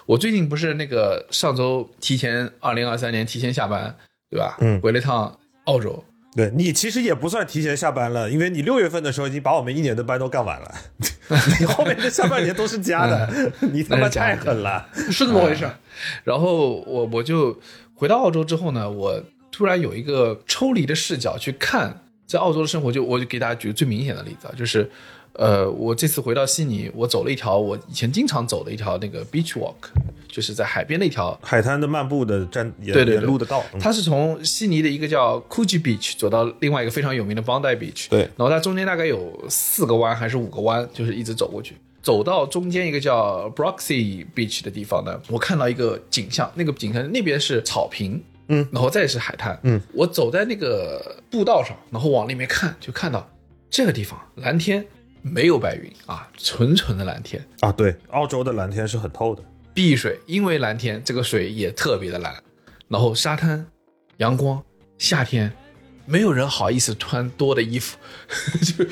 [0.07, 3.97] 我最近不是那个上周提前二零二三年提前下班，
[4.29, 4.57] 对吧？
[4.61, 10.75] 嗯回了趟澳洲，对你其实也不算提前下班了，因为你六月份的时候已经把我们一年的班都干完了，
[11.61, 14.87] 你后面的下半年都是加的，你他妈太狠了。
[15.11, 15.67] 是这么回事。
[16.25, 17.59] 然后我我就
[17.95, 22.04] 回到澳洲之后呢，我突然有一个抽离的视角去看
[22.35, 24.91] 在澳洲的生活，就我就给大家举个最明显的例子啊，就是。
[25.37, 29.75] 呃，我这次回到悉尼，我走了一条我以前经常走的一条那个 beach walk，
[30.29, 41.75] 就是在海边的一条海滩的漫步的站沿对对对沿路的道，嗯它是从悉尼的一个叫 Coogee Beach 走到另外一个非常有名的 Bondi Beach，对然后它中间大概有四个弯还是五个弯，就是一直走过去。
[42.01, 53.29] 走到中间一个叫 Broxy Beach 的地方呢，我看到一个景象，那个景象那边是草坪，嗯，然后再是海滩，嗯，我走在那个步道上，然后往里面看，就看到
[53.71, 54.85] 这个地方蓝天
[55.23, 62.35] 没有白云啊，纯纯的蓝天，啊，对，澳洲的蓝天是很透的，碧水，因为蓝天，这个水也特别的蓝，
[62.89, 63.67] 然后沙滩、
[64.19, 64.63] 阳光，
[64.99, 65.51] 夏天，
[66.05, 67.97] 没有人好意思穿多的衣服，
[68.61, 68.85] 就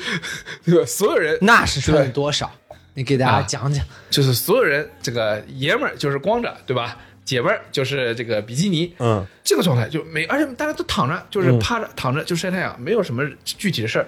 [0.65, 0.85] 对吧？
[0.85, 2.51] 所有人那是穿了多少？
[2.95, 3.83] 你给大家啊讲讲。
[4.09, 6.97] 就是所有人，这个爷们儿就是光着，对吧？
[7.25, 14.07] 姐们儿就是这个比基尼，嗯，这个状态就没，而且大家都躺着，就是趴着、躺着就晒太阳，没有什么具体的事儿，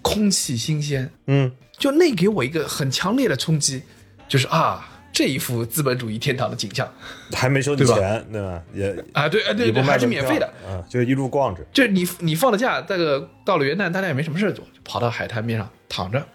[0.00, 3.82] 空气新鲜，嗯，就那给我一个很强烈的冲击，
[4.26, 6.90] 就是啊，这一幅资本主义天堂的景象
[7.32, 7.94] 还没收你对吧？
[7.94, 8.62] 钱，对吧？
[8.72, 16.26] 也啊，对啊对对，也不卖还是免费的，，啊，就一路逛着，就是你你放了假，这个到了元旦，大家也没什么事儿做，就跑到海滩边上躺着，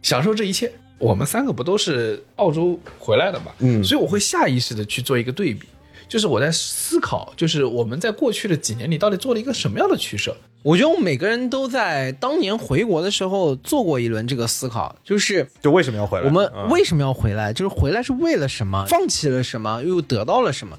[0.00, 0.72] 享受这一切。
[0.98, 5.66] 我们三个不都是澳洲回来的嘛，嗯所以我会下意识的去做一个对比，
[6.08, 10.34] 就是我在思考，就是我们在过去的几年里到底做了一个什么样的取舍？
[10.62, 16.26] 我觉得我们每个人都在当年回国的时候做过一轮这个思考，就是就为什么要回来？
[16.26, 17.52] 我们嗯为什么要回来？
[17.52, 18.84] 就是回来是为了什么？
[18.88, 19.82] 放弃了什么？
[19.84, 20.76] 又得到了什么？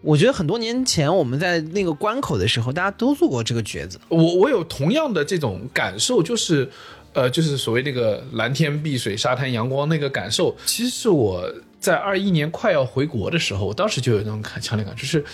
[0.00, 3.98] 我觉得很多年前我们在那个关口的时候，大家都做过这个抉择。
[4.08, 6.70] 我我有同样的这种感受，就是，
[7.18, 15.24] 呃，就是所谓那个蓝天碧水、沙滩阳光那个感受，其实是我在二一年快要回国的时候，我当时就有那种感强烈感，就是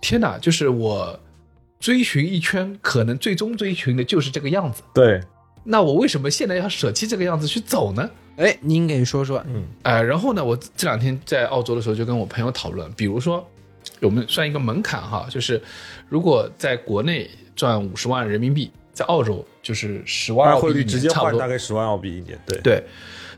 [0.00, 1.20] 天哪，就是我
[1.78, 4.82] 追寻一圈，可能最终追寻的就是这个样子。
[4.94, 5.20] 对，
[5.64, 8.08] 那我为什么现在要舍弃这个样子去走呢？
[8.38, 13.46] 哎，您给说说，嗯呃，然后呢，我这两天在澳洲的时候就跟我朋友讨论，比如说，
[14.00, 15.60] 我们算一个门槛哈，就是
[16.08, 21.46] 如果在国内赚五十万人民币，在澳洲就是十万澳币，汇率直接换大。
[21.46, 22.82] 概十万澳币一年，对，对，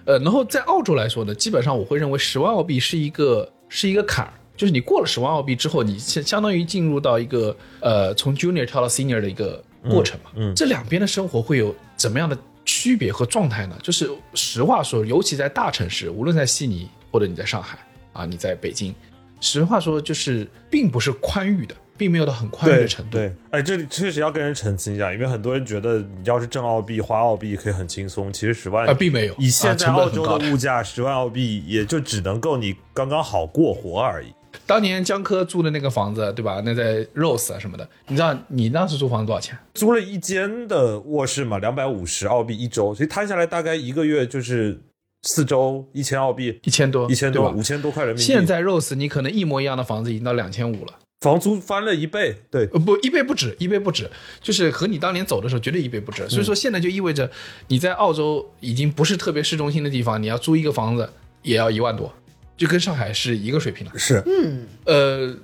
[0.06, 10.30] 呃，然后在澳洲来说呢，基本上我会认为十万澳币是一个是一个坎儿，就是你过了十万澳币之后，你相相当于进入到一个呃从 junior 跳到 senior 的一个过程嘛。
[10.34, 13.76] 嗯嗯这两边的生活会有怎么样的区别和状态呢？
[13.82, 17.78] 就是实话说，尤其在大城市，无论在悉尼或者你在上海
[18.14, 18.94] 啊，你在北京，
[19.42, 23.18] 实话说就是并不是宽裕的，并没有到很宽裕对的程度。
[23.18, 29.34] 对，哎，这里确实要跟人澄清一下，因为很多人觉得你要是挣澳币、花澳币可以很轻松，其实十万啊，并没有。
[29.38, 34.28] 以现在澳洲的物价，十万澳币也就只能够你刚刚好过活而已。
[34.66, 36.62] 当年江科住的那个房子，对吧？
[36.64, 39.58] 那在 Rose 啊什么的，你知道你当时租房子多少钱？
[39.74, 44.80] 租了一间的卧室嘛，两百五十澳币一周，所以摊下来大概一个月就是
[45.22, 48.24] 四周一千澳币，一千多，一千多，五千多块人民币。
[48.24, 56.26] 现在 Rose 你可能一模一样的房子已经到两千五了，房租翻了一倍，对，呃不一倍不止，一倍不止，就是和你当年走的时候绝对一倍不止。
[56.30, 57.30] 所以说现在就意味着
[57.68, 62.10] 你在澳洲已经不是特别市中心的地方，你要租一个房子也要一万多，
[62.56, 63.92] 就跟上海是一个水平了。
[63.98, 65.36] 是，嗯呃，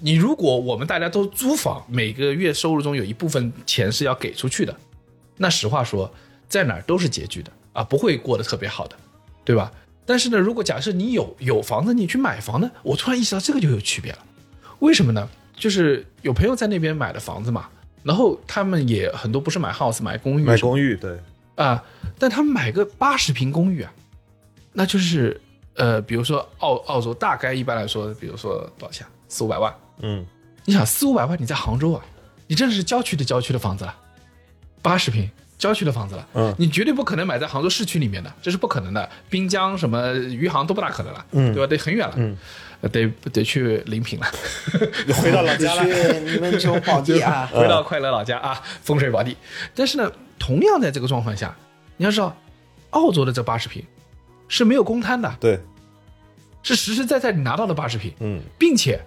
[0.00, 4.76] 你如果我们大家都租房，每个月收入中有一部分钱是要给出去的，
[5.36, 6.12] 那实话说，
[6.48, 8.96] 在哪儿都是拮据的啊，不会过得特别好的，
[9.44, 9.70] 对吧？
[10.04, 14.18] 但是呢，如果假设你有有房子，你去买房呢，我突然意识到这个就有区别了。
[14.80, 15.28] 为什么呢？
[15.54, 17.68] 就是有朋友在那边买的房子嘛，
[18.02, 21.18] 然后他们也很多不是买 house 买公寓买公寓对，
[21.54, 21.84] 啊，
[22.18, 23.92] 但他们买个八十平公寓啊，
[24.72, 25.38] 那就是
[25.74, 29.06] 呃，比如说澳澳洲大概一般来说，比如说多少钱？
[29.28, 29.72] 四五百万。
[30.00, 30.24] 嗯，
[30.64, 32.02] 你想四五百万，你在杭州啊，
[32.46, 33.94] 你真的是郊区的郊区的房子了，
[34.80, 36.52] 八十平郊区的房子了，嗯。
[36.58, 39.08] 你绝对不可能买在杭州市区里面的，这是不可能的。
[39.28, 41.54] 滨江什么余杭都不大可能了，嗯。
[41.54, 41.66] 对吧？
[41.68, 42.36] 得很远了，嗯。
[42.80, 44.26] 呃，得得去临平了，
[45.20, 45.84] 回到老家了。
[45.84, 49.36] 去你们州宝地啊， 回到快乐老家啊，风水宝地。
[49.74, 51.54] 但是呢，同样在这个状况下，
[51.98, 52.34] 你要知道，
[52.90, 53.84] 澳洲的这八十平
[54.48, 55.60] 是没有公摊的，对，
[56.62, 58.40] 是实实在在你拿到的八十平，嗯。
[58.58, 58.98] 并且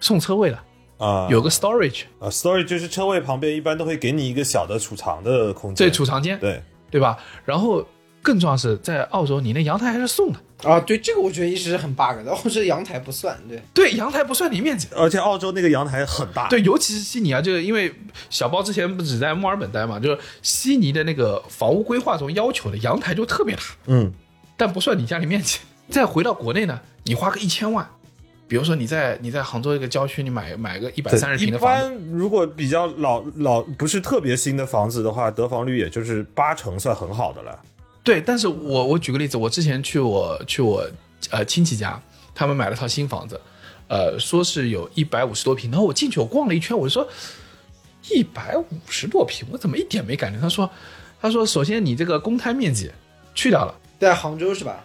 [0.00, 0.58] 送车位的，
[0.98, 7.18] 啊，有个 storage 啊，storage 就是车位旁边一般都会给你一个小的储藏的空间，对储藏间，对，对吧？
[7.44, 7.86] 然后
[8.22, 12.32] 更重要是在澳洲，你那阳台还是送的，啊，对，这个我觉得一直是很 bug 的。
[12.32, 14.88] 澳洲阳台不算，对，对，阳台不算你面积。
[14.96, 17.94] 而且澳洲那个阳台很大，对，尤其是悉尼啊，就是因为
[18.30, 24.12] 小包之前不只在墨尔本待嘛，就是悉尼的那个房屋规划中要求的阳台就特别大，嗯，
[24.56, 25.58] 但不算你家里面积。
[25.88, 27.88] 再回到国内呢，你花个一千万，
[28.48, 37.58] 比如说你在你在杭州一个郊区，你买买个一百对三十平的房子，般如果比较老老不是特别新的房子的话，得房率也就是八成算很好的了。
[38.04, 40.88] 对，但是我我举个例子，我之前去我去我
[41.30, 42.00] 呃亲戚家，
[42.34, 43.40] 他们买了套新房子，
[43.88, 47.08] 呃，说是有一百五十多平，然后我进去我逛了一圈，我就说
[48.10, 50.40] 一百五十多平，我怎么一点没感觉？
[50.40, 50.70] 他说
[51.20, 52.88] 他说首先你这个公摊面积
[53.34, 54.84] 去掉了在杭州是吧？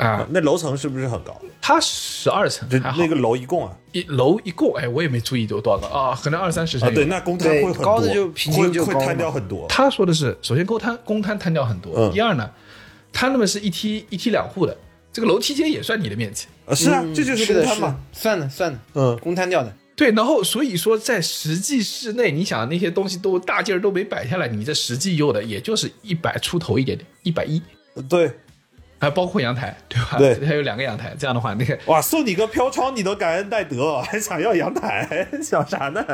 [0.00, 1.40] 啊，那楼层是不是很高？
[1.60, 9.66] 它十二层就那个楼一共啊一楼一共，哎，我也没注意有多少个啊，可能二三十层啊，对，那公摊会很多，高的就平均会会摊掉很多。
[9.68, 12.50] 他说的是，首先公摊公摊摊掉很多，嗯第二呢，
[13.12, 14.76] 他那么是一梯一梯两户的，
[15.12, 16.46] 这个楼梯间也算你的面积。
[16.66, 19.72] 啊，是啊，嗯这就是公摊嘛。，算了算了，嗯，公摊掉的。
[19.96, 27.60] 对，然后所以说在实际室内，你想那些东西都大件儿都没摆下来，你这实际用的也就是一百出头一点点，一百一，
[28.08, 28.32] 对，
[29.00, 30.18] 还包括阳台，对吧？
[30.18, 36.04] 对 还有两个阳台，这样的话，那个，哇，送你个飘窗你都感恩戴德，还想要阳台， 想啥呢？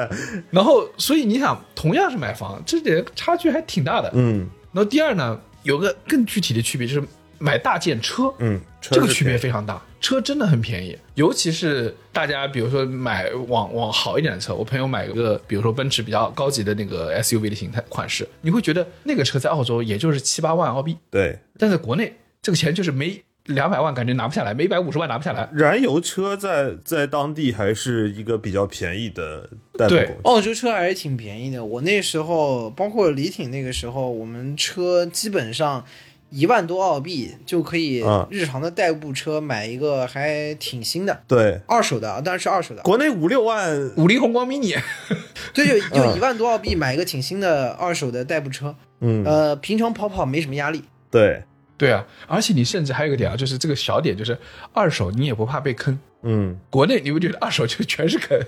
[0.51, 4.11] 然后所以你想，同样是买房，这点差距还挺大的。
[4.15, 7.03] 嗯然后第二呢，有个更具体的区别就是
[7.39, 21.39] 买大件车，嗯，这个区别非常大，车真的很便宜，尤其是大家比如说买往往好一点的车，我朋友买个比如说奔驰比较高级的那个 SUV 的形态款式，你会觉得那个车在澳洲也就是七八万澳币，对。
[21.59, 22.15] 但在国内
[22.47, 25.49] 这个钱就是没两百万感觉拿不下来，没一百五十万拿不下来。
[25.53, 30.21] 燃油车在在当地还是一个比较便宜的代步对工具。
[30.23, 31.65] 澳洲车还是挺便宜的。
[31.65, 35.85] 我那时候，包括李挺那个时候，我们车基本上
[36.31, 42.83] 一万多澳币就可以嗯日常的代步车买一个还挺新的，对，二手的，啊，当然是二手的。
[42.83, 44.79] 国内五六万，五菱宏光 mini，
[45.53, 50.85] 对，就就嗯一万多澳币买一个挺新的二手的代步车，嗯，呃，平常跑跑没什么压力。
[51.09, 51.43] 对，
[51.79, 54.37] 对啊，而且你甚至还有一个点啊，就是这个小点，就是
[54.73, 55.99] 二手你也不怕被坑。
[56.23, 58.39] 嗯，国内你不觉得二手就全是坑？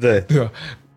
[0.00, 0.50] 对， 对吧？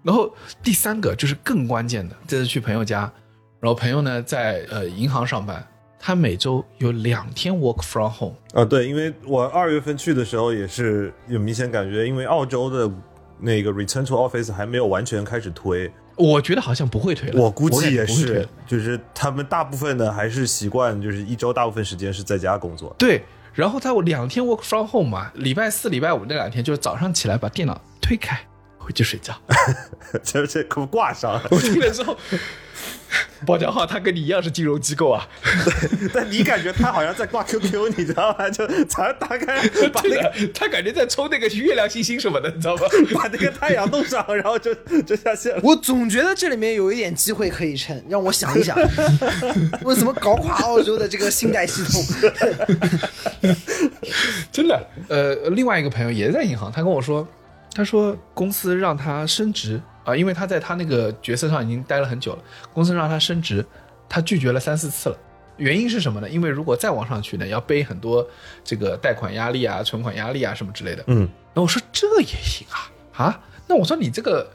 [0.03, 0.31] 然后
[0.63, 3.11] 第三个就是更关键的，这次去朋友家，
[3.59, 5.67] 然后朋友呢在呃银行上班，
[5.99, 8.35] 他每周有两天 work from home。
[8.53, 12.93] 啊，对，因为我二月份去的时候也是有明显感觉，因为澳洲的
[13.39, 22.95] 那个 return to office 还没有完全开始推，我觉得好像不会推了，我估计也是就是他们大部分的还是习惯，就是一周大部分时间是在家工作。
[22.97, 23.23] 对，
[23.53, 28.39] 然后在我两天 work from home 嘛，礼拜四、礼拜五那两天就是早上起来把电脑推开，
[28.77, 29.33] 回去睡觉。
[30.23, 32.15] 这这给我挂上，我听了之后，
[33.45, 35.27] 包家浩他跟你一样是金融机构啊，
[36.13, 38.49] 但你感觉他好像在挂 QQ，你知道吗？
[38.49, 39.61] 就早上打开，
[39.93, 42.81] 把那个，他感觉在抽那个月亮星星什么的，你知道吗？
[43.13, 44.73] 把那个太阳弄上，然后就
[45.05, 45.59] 就下线了。
[45.63, 48.75] 我总觉得这里面有一点机会可以趁，让我想一想，
[49.83, 53.55] 我怎么搞垮澳洲的这个信贷系统？
[54.51, 54.87] 真的。
[55.07, 57.27] 呃，另外一个朋友也在银行，他跟我说，
[57.73, 62.39] 他说公司让他升职啊、因为他在他那个角色上已经待了很久了，
[62.71, 63.65] 公司让他升职，
[64.07, 65.17] 他拒绝了三四次了。
[65.57, 66.29] 原因是什么呢？
[66.29, 68.27] 因为如果再往上去呢，要背很多
[68.63, 71.03] 这个贷款压力啊、存款压力啊什么之类的。
[71.07, 72.91] 嗯，那我说这也行啊
[73.23, 73.41] 啊？
[73.67, 74.45] 那我说你这个，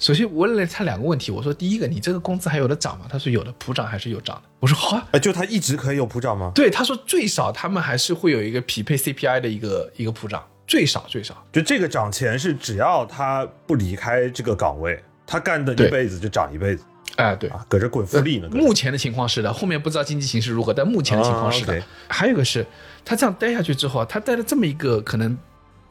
[0.00, 3.06] 首先我问了他两个问题，我说第一个，你这个工资还有的涨吗？
[3.08, 4.42] 他说有的，普涨还是有涨的。
[4.58, 6.50] 我说好、啊，哎，就他一直可以有普涨吗？
[6.54, 11.34] 对，他说最少他们还是会有一个匹配 CPI 的一个一个普涨，最少最少。
[11.50, 16.84] 就这个涨钱是只要他不离开这个岗位，他干的一辈子就涨一辈子
[17.16, 17.50] 哎，对。
[17.50, 18.48] 啊，搁这滚复利呢。
[18.52, 21.82] 目前的情况是的，后面不知道经济形势如何，但目前的情况是的。
[22.06, 22.64] 还有一个是，
[23.04, 25.36] 他这样待下去之后，他待了这么一个可能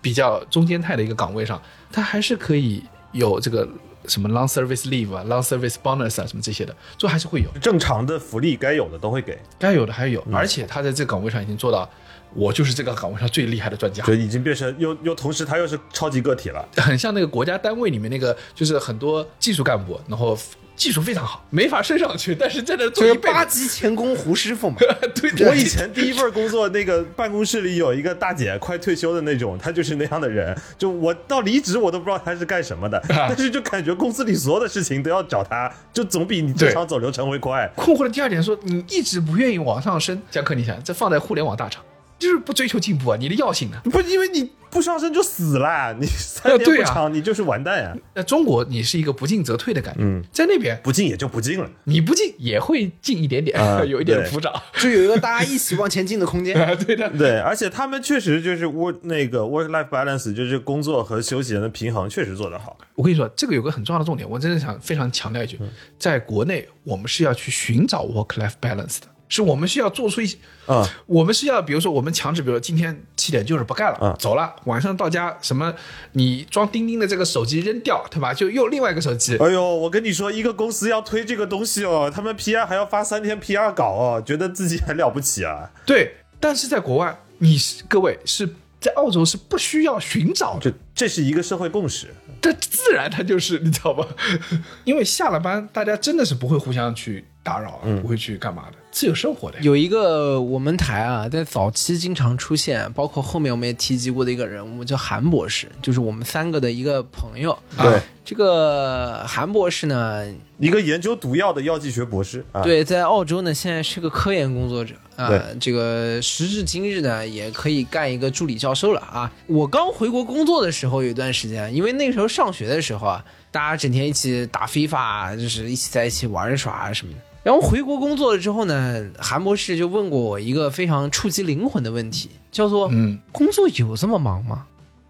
[0.02, 1.62] 比较中间态的一个岗位上，
[1.92, 3.68] 他还是可以有这个
[4.06, 11.90] 什么 long service leave 啊、long service bonus 啊什么这些的，就还是会有，正常的福利该有的都会给，该有的还有，而且他在这个岗位上已经做到，
[12.36, 14.14] 我就是这个岗位上最厉害的专家就。
[14.14, 16.68] 已经变成又又同时他又是超级个体了。
[16.78, 20.38] 很像那个国家单位里面那个，就是很多技术干部，然后
[20.76, 23.44] 技术非常好，没法升上去，但是在那做就是一辈八。
[23.46, 24.76] 级钳工胡师傅嘛。
[25.16, 30.56] 对对我以前第一份工作，那个办公室里有一个大姐，快退休的那种，她就是那样的人。
[30.78, 37.68] 就我到离职，我都不知道她是干什么的， 但是就感觉公司里所有的事情都要找她，就总比你正常走流程会快。
[37.76, 41.84] 困惑的第二点说，你一直不愿意往上升，江科，你想，这放在互联网大厂，
[42.20, 43.80] 就是不追求进步啊，你的药性呢？
[43.86, 47.96] 不，因为你不上升就死了，你三年不长，你就是完蛋呀。
[48.16, 51.70] 在中国，你是一个不进则退的感觉，嗯在那边不进也就不进了。
[51.86, 54.54] 你不进也会进一点点，啊 有一点浮涨。
[54.80, 56.56] 就有一个大家一起往前进的空间。
[56.86, 62.78] 对的，对，而且他们确实就是 work 那个 work life balance，就是工作和休闲的平衡确实做得好。
[62.96, 65.58] 我跟你说，这个有个很重要的重点，我真的想非常强调一句，
[65.98, 75.74] 在国内我们是要去寻找 work life balance 的，是我们需要做出一些，啊我们是要比如说我们强制，比如说今天七点就是不干了，嗯走了，晚上到家什么
[76.14, 78.34] 你装钉钉的这个手机扔掉，对吧？
[78.34, 85.70] 就用另外一个手机，哎呦，我跟你说，一个公司要推这个东西哦，他们 PR 还要发三天 PR 稿哦，觉得自己很了不起啊。
[85.86, 88.48] 对，但是在国外，你是各位是
[88.80, 92.08] 在澳洲是不需要寻找的，这这是一个社会共识。
[92.40, 94.08] 这自然它就是，你知道吧？
[94.86, 99.60] 因为下了班，大家真的是不会互相去打扰啊，不会去干嘛的，自由生活的。
[99.60, 107.56] 有一个我们台啊，在早期经常出现，包括后面我们也提及过的一个人物，叫韩博士，就是我们三个的一个朋友。
[107.78, 110.26] 对啊这个韩博士呢，
[110.58, 115.32] 一个研究毒药的药剂学博士啊，，对，在澳洲呢，现在是个科研工作者啊、
[115.62, 119.32] 这个时至今日呢，也可以干一个助理教授了啊。
[119.46, 127.20] 我刚回国工作的时候，有一段时间，因为那个时候上学的时候啊，大家整天一起打非法，就是一起在一起玩耍啊什么的。
[127.44, 134.66] 然后回国工作了之后呢，韩博士就问过我一个非常触及灵魂的问题，叫做：嗯，工作有这么忙吗？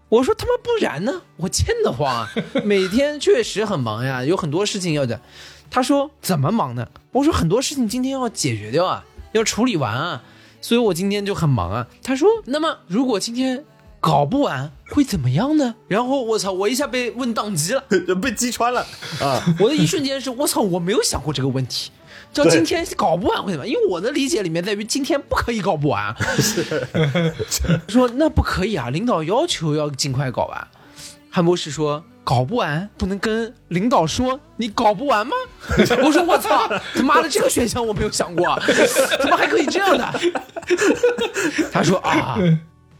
[0.08, 2.30] 我说他妈不然呢，我欠得慌啊，
[2.64, 5.20] 每天确实很忙呀，有很多事情要的。
[5.70, 6.88] 他说怎么忙呢？
[7.12, 10.22] 我说很多事情今天要解决掉啊，要处理完啊，
[10.60, 11.86] 所以我今天就很忙啊。
[12.02, 13.64] 他说那么如果今天
[14.00, 15.74] 搞不完会怎么样呢？
[15.88, 17.82] 然后我操，我一下被问宕机了，
[18.22, 18.86] 被击穿了
[19.20, 19.42] 啊。
[19.58, 21.90] 我的一瞬间是我操，我没有想过这个问题。
[22.30, 23.74] 叫今天搞不完会怎么样？
[23.74, 26.16] 因为我的理解里面在于今天不可以搞不完啊。
[27.88, 30.68] 说那不可以啊，领导要求要尽快搞完。
[31.30, 35.34] 韩博士说搞不完不能跟领导说你搞不完吗？
[36.04, 38.62] 我说我操，他妈的这个选项我没有想过啊，
[39.20, 40.20] 怎么还可以这样的？
[41.72, 42.38] 他说啊。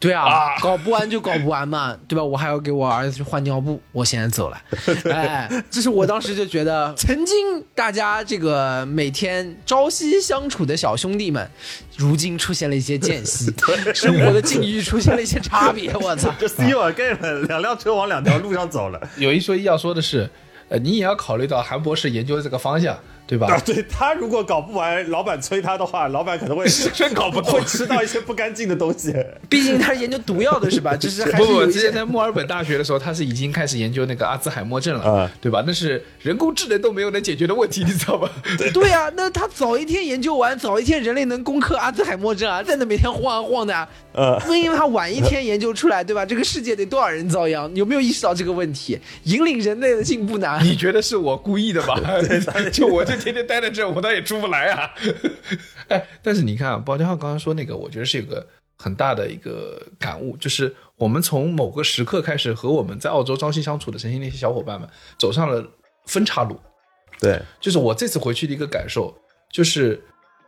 [0.00, 2.22] 对啊，搞不完就搞不完嘛， 对吧？
[2.22, 4.56] 我还要给我儿子去换尿布，我现在走了。
[5.12, 7.36] 哎，这是我当时就觉得， 曾经
[7.74, 11.50] 大家这个每天朝夕相处的小兄弟们，
[11.96, 13.52] 如今出现了一些间隙，
[13.92, 15.92] 生活的境遇出现了一些差别。
[15.96, 16.32] 我操！
[16.38, 19.00] 这 see you again 了，两辆车往两条路上走了。
[19.16, 20.30] 有一说一要说的是，
[20.68, 22.96] 呃，你也要考虑到韩博士研究的这个方向，
[23.28, 23.46] 对吧？
[23.48, 29.14] 啊，对他如果搞不完，老板催他的话，老板可能会真搞不会吃到一些不干净的东西。
[29.50, 30.96] 毕竟他是研究毒药的是吧？
[30.98, 35.62] 就是还不之前在墨尔本大学的时候，他是已经开始研究那个阿兹海默症了，啊对吧？
[35.66, 38.30] 那是人工智能都没有能解决的问题，你知道吧？
[38.72, 43.86] 对 呀、那他早一天研究完，早一天人类能攻克阿兹海默症啊，在那每天晃啊晃的、啊。
[44.14, 46.24] 呃，那因为他晚一天研究出来，对吧？
[46.24, 47.70] 这个世界得多少人遭殃？
[47.76, 48.98] 有没有意识到这个问题？
[49.24, 50.58] 引领人类的进步呢？
[50.62, 52.00] 你觉得是我故意的吧？
[52.72, 54.94] 就我就 天天待在这儿，我倒也出不来啊。
[55.88, 58.46] 哎，但是你看啊，包家浩刚刚说那个，我觉得是有个
[58.76, 64.88] 很大的一个感悟，就是我们从某个时刻开始，和我们在澳洲朝夕相处的曾经那些小伙伴们
[65.18, 65.64] 走上了
[66.06, 66.58] 分岔路。
[67.20, 69.12] 对，就是我这次回去的一个感受，
[69.52, 70.00] 就是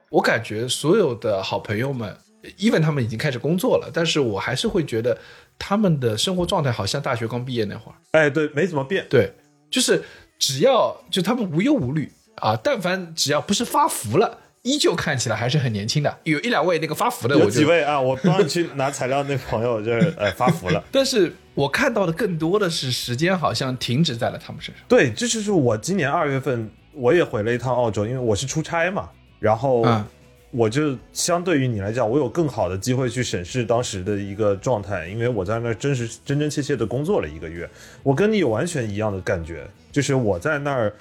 [0.08, 2.16] 我感觉所有的好朋友们
[2.58, 5.18] ，even 他们已经开始工作了，但是我还是会觉得
[5.58, 7.94] 他们的生活状态好像大学刚毕业那会儿。
[8.12, 9.04] 哎，对，没怎么变。
[9.10, 9.32] 对，
[9.68, 10.00] 就是
[10.38, 16.18] 只要就他们无忧无虑啊，但凡只要不是发福了，依旧看起来还是很年轻的。
[16.24, 17.60] 有一两位那个发福的，有我就。
[17.60, 18.00] 几位啊？
[18.00, 20.82] 我帮你去拿材料，那朋友就是呃发福了。
[20.90, 24.84] 但是我看到的更多的是时间好像停止在了他们身上。
[24.88, 29.08] 对，这就是我今年二月份我也回了一趟澳洲，因为我是出差嘛。
[29.38, 30.04] 然后嗯
[30.52, 37.70] 我就相对于你来讲，我有更好的机会去审视当时的一个状态，因为我在那儿真实真真切切的工作了一个月，
[38.02, 40.92] 我跟你有完全一样的感觉，就是我在那儿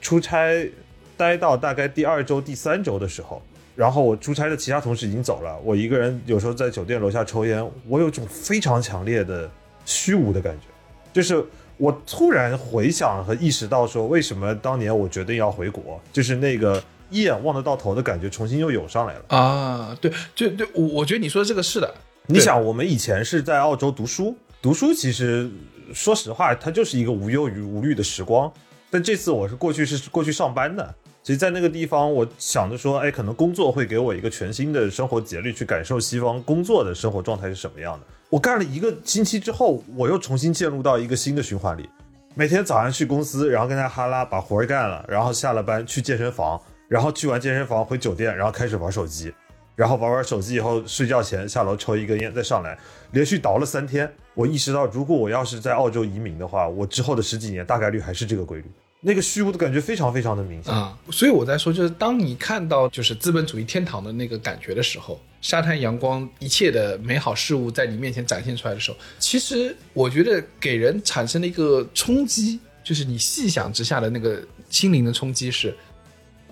[0.00, 0.70] 出差
[1.16, 3.42] 待到大概第二周、第三周的时候，
[3.76, 9.50] 然后我出差的其他同事已经走了，我一个人有时候在酒店楼下抽烟，我有种非常强烈的
[9.84, 10.66] 虚无的感觉，
[11.12, 11.44] 就是
[11.76, 19.24] 我突然回想和意识到说，为什么当年我决定要回国，就是那个一眼望得到头的感觉重新又涌上来了。
[19.28, 21.94] 啊，对，就对我我觉得你说的这个是的，
[22.26, 25.50] 你想，我们以前是在澳洲读书，读书其实
[25.92, 28.50] 说实话，它就是一个无忧与无虑的时光。
[28.90, 38.06] 但这次我是过去是过去上班的，其实，在那个地方，我想着说，哎，可能工作会给我一个全新的生活节律，去感受西方工作的生活状态是什么样的。
[38.28, 41.88] 我干了一个星期之后，我又重新进入到一个新的循环里，
[42.34, 49.32] 每天早上去公司，然后跟大家哈拉把活儿干了，然后下了班去健身房，然后去完健身房回酒店，然后开始玩手机，
[49.76, 52.76] 然后玩玩手机以后睡觉前下楼抽一根烟再上来，
[53.12, 54.10] 连续倒了三天。
[54.34, 58.64] 我意识到，如果我要是在澳洲移民的话，我之后的十几年大概率还是这个规律。
[59.00, 60.72] 那个虚无的感觉非常非常的明显。
[60.72, 75.74] 啊，所以我在说，就是当你看到就是资本主义天堂的那个感觉的时候，沙滩阳光，一切的美好事物在你面前展现出来的时候，其实我觉得给人产生了一个冲击，就是你细想之下的那个心灵的冲击是，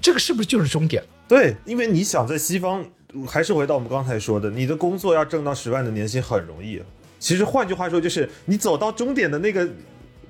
[0.00, 1.02] 这个是不是就是终点？
[1.28, 2.82] 对，因为你想在西方，
[3.26, 6.82] 还是回到我们刚才说的，你的工作要挣到十万的年薪很容易。
[7.18, 9.68] 其实换句话说，就是你走到终点的那个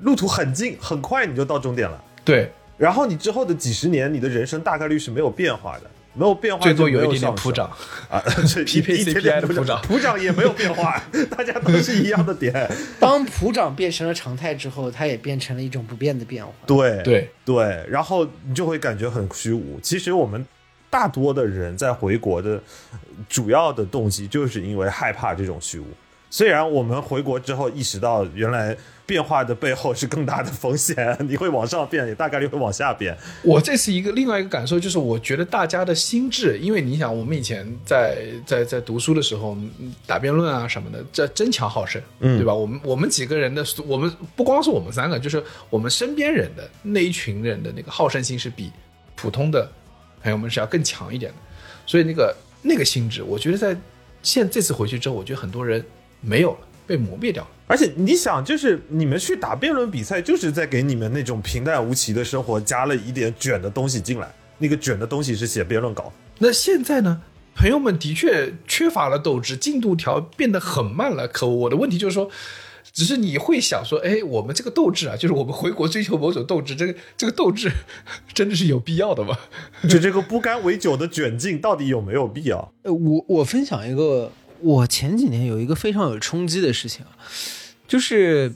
[0.00, 2.04] 路途很近，很快你就到终点了。
[2.28, 7.70] 对，然后你之后的几十年，你的人生大概率是没有变化的，没有变化最多就有一点点普涨。
[8.10, 11.02] 啊，这匹配一点 CPI 点的普涨普涨也没有变化，
[11.34, 12.70] 大家都是一样的点。
[13.00, 16.52] 当普涨变成了常态之后，它也变成了一种不变的变化。
[16.66, 19.80] 对对，对，然后你就会感觉很虚无。
[19.80, 20.44] 其实我们
[20.90, 22.60] 大多的人在回国的
[23.28, 25.86] 主要的动机，就是因为害怕这种虚无。
[26.30, 28.76] 虽然我们回国之后意识到，原来
[29.06, 33.16] 变化的背后是更大的风险，你会往上变，也大概率会往下变。
[33.42, 42.52] 我这是一个另外一个感受，就是我觉得大家的心智，因为你想，我们以前在在在读书的时候嗯打辩论啊什么的，这争强好胜，嗯对吧？
[42.52, 48.70] 我们我们几个人的，我们不光是我们三个，就是我们身边人的那一群人的那个好胜心是比
[49.16, 49.66] 普通的
[50.22, 51.38] 朋友们是要更强一点的，
[51.86, 53.74] 所以那个那个心智，我觉得在
[54.22, 55.82] 现这次回去之后，我觉得很多人
[56.20, 57.50] 没有了，被磨灭掉了。
[57.66, 64.28] 而且你想，就是你们去打辩论比赛，就是在给你们那种平淡无奇的生活加了一点卷的东西进来。
[64.58, 67.22] 那个卷的东西是写辩论稿，那现在呢？
[67.54, 71.28] 朋友们的确缺乏了斗志，进度条变得很慢了。
[71.28, 72.30] 可我的问题就是说，
[72.92, 77.70] 只是你会想说，哎，我们这个斗志啊，就是我们回国追求某种斗志，这个这个斗志
[78.32, 79.36] 真的是有必要的吗？
[79.88, 82.72] 就 这个不甘为酒的卷进，到底有没有必要？
[82.82, 84.30] 呃，我我分享一个，
[84.60, 87.12] 我前几年有一个非常有冲击的事情啊，
[87.86, 88.52] 就是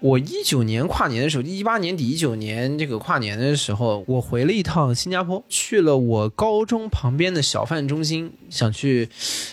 [0.00, 9.08] 我一九年跨年的时候，一八年底一九年这个跨年的时候，我回了一趟新加坡，去了我高中旁边的小贩中心，想去，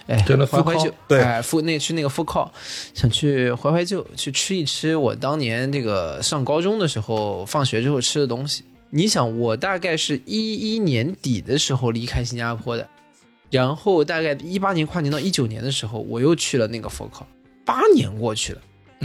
[0.06, 0.18] 哎，
[0.50, 2.50] 怀怀旧对哎，复那去那个 food court，
[2.94, 8.64] 想去怀怀旧，去吃一吃我当年这个上高中的时候放学之后吃的东西。
[8.92, 12.88] 你想，我大概是一一年底的时候离开新加坡的，
[13.52, 17.26] 然后大概一八年跨年到一九年的时候，我又去了那个 food court，
[17.66, 18.62] 八年过去了。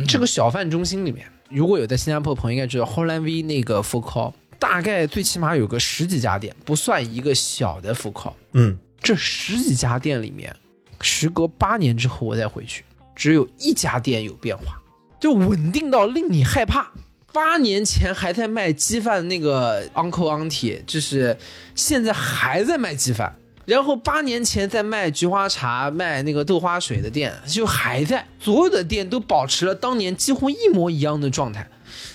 [0.09, 8.33] 这个小贩中心里面，如果有在新加坡的朋友应该知道，Holland V 那个 food court 大概最起码有个十几家店，不算一个小的 food court。
[8.53, 10.55] 嗯，这十几家店里面，
[11.01, 12.85] 时隔八年之后我再回去，
[13.15, 14.81] 只有一家店有变化，
[15.21, 16.91] 就稳定到令你害怕。
[17.33, 21.37] 八年前还在卖鸡饭的那个 Uncle Auntie，就是
[21.75, 23.37] 现在还在卖鸡饭。
[23.71, 31.71] 然后八年前在卖菊花茶、卖那个豆花水的店，就还在，所有的店都保持了当年几乎一模一样的状态。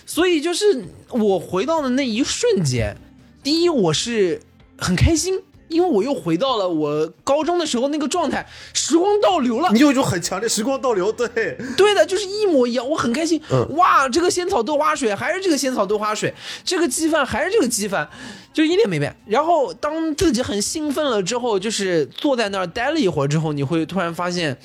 [0.05, 2.97] 所以就是我回到的那一瞬间，
[3.41, 4.41] 第一我是
[4.77, 9.79] 很开心，因为我又回到了我高中的时候那个状态，时光倒流了你。
[9.79, 11.27] 有一种很强烈时光倒流，对，
[11.75, 13.41] 对的，就是一模一样，我很开心。
[13.51, 18.07] 嗯哇，这个仙草豆花水还是这个仙草豆花水，这个鸡饭还是这个鸡饭，
[18.53, 19.15] 就一点没变。
[19.25, 24.57] 然后当自己很兴奋了之后，就是坐在那儿待了一会儿之后，你会突然发现，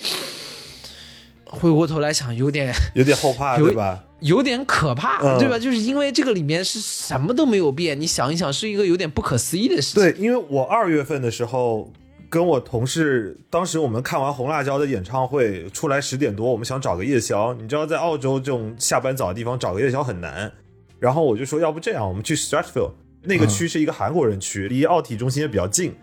[1.45, 4.05] 回过头来想，有点有点后怕，对吧？
[4.21, 5.59] 有点可怕，嗯对吧？
[5.59, 10.03] 就是因为这个里面是什么都没有变，你想一想，是一个有点不可思议的事情。
[10.03, 11.93] 对，因为我二月份的时候
[12.29, 20.53] 跟我同事，当时我们看完红辣椒的演唱会出来十点多，我们想找个夜宵，你知道在澳洲这种下班早的地方找个夜宵很难，
[20.99, 22.93] 然后我就说要不这样，我们去 Strathfield
[23.23, 25.95] 那个区是一个韩国人区，离奥体中心也比较近。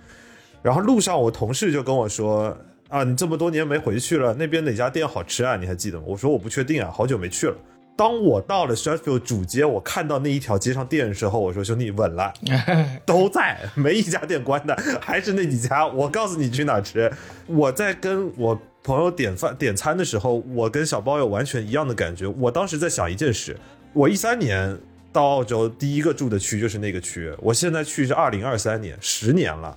[0.63, 2.57] 然后路上我同事就跟我说
[2.89, 5.55] 啊，你这么多年没回去了，那边哪家店好吃啊？
[5.55, 6.03] 你还记得吗？
[6.07, 7.55] 我说我不确定啊，好久没去了。
[7.97, 12.31] 当我到了 Strathfield 主街，我看到那一条街上店的时候，我说兄弟稳了，
[13.07, 15.87] 都在，没一家店关的，还是那几家。
[15.87, 17.11] 我告诉你去哪吃。
[17.47, 22.27] 我在跟我朋友点饭点餐的时候，我跟小包有完全一样的感觉。
[22.27, 23.57] 我当时在想一件事，
[23.93, 24.77] 我一三年
[25.11, 29.75] 到澳洲第一个住的区就是那个区，我现在去是二零二三年，十年了，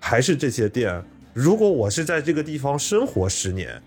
[0.00, 1.00] 还是这些店。
[1.32, 3.80] 如果我是在这个地方生活十年，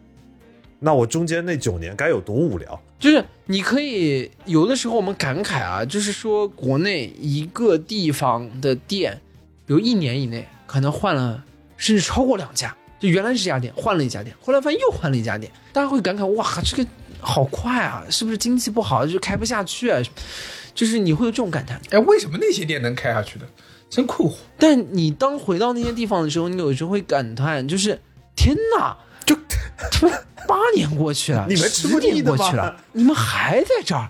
[0.80, 2.82] 那我中间那九年该有多无聊？
[3.00, 9.20] 就是你可以有的时候我们感慨啊，就是说国内一个地方的店，
[9.66, 11.43] 比如一年以内可能换了
[11.78, 16.89] 甚至超过两家，就原来是这家店换了一家店，后来发现又换了一家店，大家会感慨哇，这个
[17.20, 20.02] 好快啊，是不是经济不好就开不下去啊？
[20.74, 21.80] 就是你会有这种感叹。
[21.91, 23.46] 哎，为什么那些店能开下去的？
[23.89, 24.36] 真困惑。
[24.58, 28.00] 但你当回到那些地方的时候，你有时候会感叹，就是
[28.36, 29.36] 天哪，就
[30.48, 34.10] 八年过去了，十年腻过去了，你们还在这儿。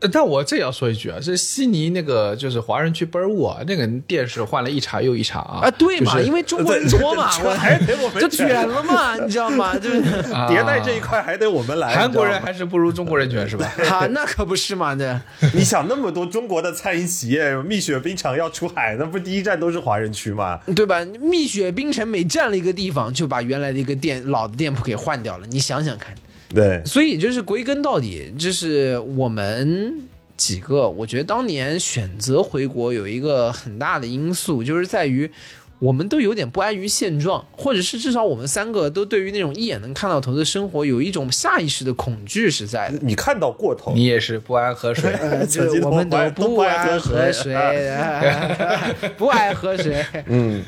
[0.00, 9.76] 呃但我这要说一句啊，这悉尼那个就是华人区倍儿沃啊，那个电视换了一茬又一茬啊啊，对嘛，就是因为中国人多嘛， 我还得我们就卷了嘛， 你知道吗？
[9.78, 9.96] 就是
[10.32, 11.94] 啊迭代这一块还得我们来。
[11.94, 13.72] 韩国人还是不如中国人卷是吧？
[13.90, 15.18] 啊，那可不是嘛，这
[15.54, 20.60] 你想那么多中国的餐饮企业，蜜雪冰城要出海，那不第一站都是华人区吗？
[20.76, 21.02] 对吧？
[21.20, 26.14] 蜜雪冰城每占了一个地方，就把原来的一个店老的店铺给换掉了，你想想看。
[26.56, 35.30] 对，所以就是归根到底，就是我们几个，我觉得当年选择回国有一个很大的因素，就是在于
[35.78, 42.98] 我们都有点不安于现状，或者是至少我们三个都对于那种一眼能看到头的生活有一种下意识的恐惧是在的。
[43.02, 45.12] 你看到过头，你也是不安河水。
[45.46, 46.16] 就是我们都
[46.48, 47.54] 不爱爱喝水，
[49.18, 50.02] 不爱喝水。
[50.24, 50.62] 嗯，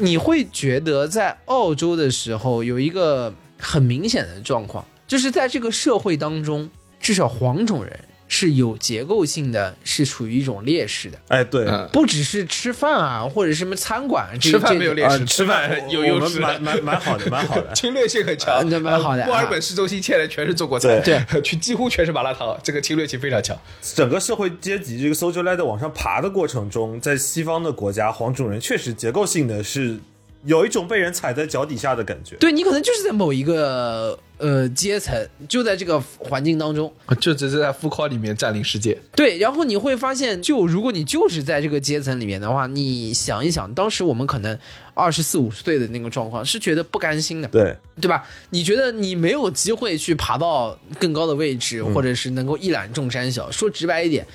[0.00, 6.70] 你会觉得在澳洲的时候有一个很明显的状况，就是在这个社会当中，
[7.00, 7.98] 至少黄种人
[8.28, 11.88] 是有结构性的，是处于一种劣势的，哎，对，嗯。
[11.92, 17.72] 不只是吃饭啊，或者什么餐馆，吃饭没有劣势，吃饭有我们优势，蛮蛮蛮好的，蛮好的。
[17.74, 18.64] 侵略性很强。
[18.82, 21.18] 蛮好的墨尔本市中心欠的全是中国菜，对。
[21.42, 23.58] 去几乎全是麻辣烫，这个侵略性非常强。
[23.82, 29.98] 整个社会阶级这个 social ladder 往上爬的过程中，在西方的国家，黄种人确实结构性的是
[30.44, 32.36] 有一种被人踩在脚底下的感觉。
[32.36, 35.14] 对你可能就是在某一个呃阶层，
[35.48, 44.58] 就在这个环境当中，就只是在富考里面占领世界，对，然后你会发现，就如果你就是在这个阶层里面的话，你想一想，当时我们可能
[44.94, 48.24] 二十四五岁的那个状况，是觉得不甘心的，对，对吧？
[48.50, 53.50] 你觉得你没有机会去爬到更高的位置，或者是能够一览众山小。
[53.50, 54.26] 说直白一点，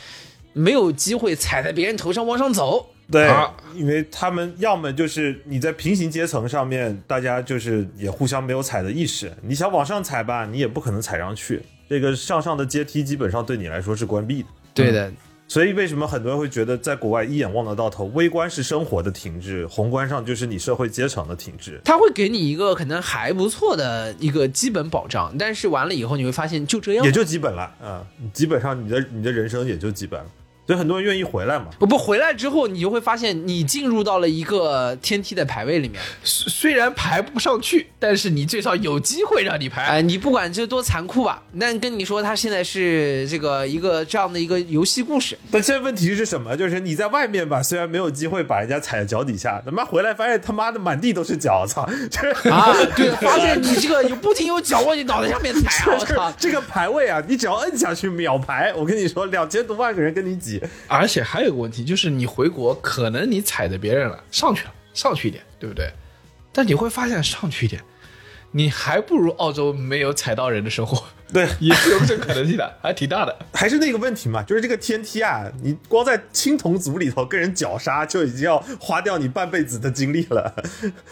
[0.54, 2.90] 没有机会踩在别人头上往上走。
[3.12, 9.32] 对，啊因为他们要么就是你在平行阶层上面，大家就是也互相没有踩的意识。
[9.42, 11.62] 你想往上踩吧，你也不可能踩上去。
[11.90, 14.50] 这个向上的阶梯基本上对你来说是关闭的。
[14.74, 15.12] 对的，
[15.48, 18.06] 所以为什么很多人会觉得在国外一眼望得到头？
[18.16, 21.80] 微观是生活的停滞，宏观上就是你社会阶层的停滞。
[21.86, 27.12] 他会给你一个可能还不错的一个基本保障，但是完了以后你会发现就这样也。
[27.12, 30.26] 就基本了啊、基本上你的你的人生也就基本了。
[30.66, 31.66] 所以很多人愿意回来嘛。
[31.78, 36.02] 不不回来之后，你就会发现你进入到了一个天梯的排位里面。
[36.24, 39.84] 虽虽然排不上去，但是你最少有机会让你排。
[39.84, 45.38] 哎，你不管这多残酷吧，但跟你说，他现在是这个一个这样的一个游戏故事。
[45.52, 46.58] 但现在问题是什么？
[46.58, 51.88] 就是你在外面吧，虽然没有机会把人家踩在脚底下，他妈回来发现他妈的满地都是脚，操！
[52.10, 55.98] 这 啊，对，发现你这个有不停有脚往你脑袋上面踩啊！
[56.00, 56.36] 我这操个！
[56.40, 60.53] 这个排位啊，你只要摁下去秒排，我跟你说，两千多万个人跟你挤，
[60.88, 65.92] 而且还有一个问题，就是你回国，可能你踩着别人了，上去了，上去一点，对不对？
[66.52, 67.82] 但你会发现上去一点，
[68.52, 73.36] 你还不如澳洲没有踩到人的生活，对， 也是有这个可能性的，还挺大的。
[73.54, 80.54] 还是那个问题嘛，就是这个天梯啊，你光在青铜组里头跟人绞杀，就已经要花掉你半辈子的精力了。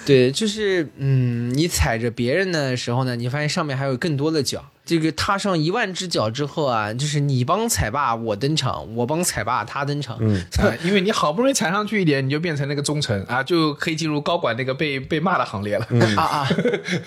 [0.06, 4.72] 对，就是嗯，你踩着别人的时候呢，你发现上面还有更多的脚。
[4.92, 10.18] 这个踏上一万只脚之后啊，就是你帮踩霸我登场，我帮踩霸他登场。
[10.20, 15.88] 嗯， 啊，因为你好不容易踩上去一点，你就变成那个忠臣啊，就可以进入高管那个被被骂的行列了。
[16.18, 16.50] 啊 啊，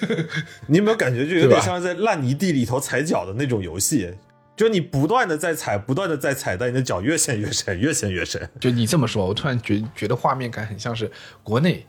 [0.68, 4.14] 你有没有感觉，就有点像在烂泥地里头踩脚的那种游戏？
[4.56, 8.48] 就你不断的在踩，不断的在踩，但你的脚越陷越深，越陷越深。
[8.58, 11.12] 就你这么说，我突然觉觉得画面感很像是
[11.42, 11.84] 国内，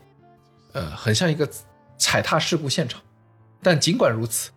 [0.72, 1.48] 呃，很像一个
[1.96, 3.00] 踩踏事故现场。
[3.62, 4.50] 但尽管如此，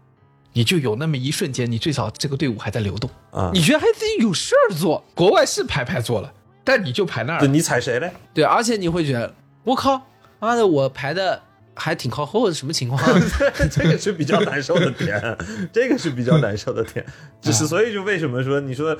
[0.54, 3.10] 你就有那么一瞬间，你最少这个队伍还在流动。
[3.32, 5.04] 啊，你觉得还自己有事儿做？
[5.14, 6.34] 国外是排排坐了，
[6.64, 8.12] 但你就排那儿，你踩谁嘞？
[8.34, 9.34] 对，而且你会觉得，
[9.64, 10.02] 我靠，
[10.40, 11.42] 妈的，我排的
[11.76, 13.00] 还挺靠后的，什么情况？
[13.72, 15.38] 这个是比较难受的点，
[15.72, 17.06] 这个是比较难受的点。
[17.42, 18.98] 只是所以就为什么说你说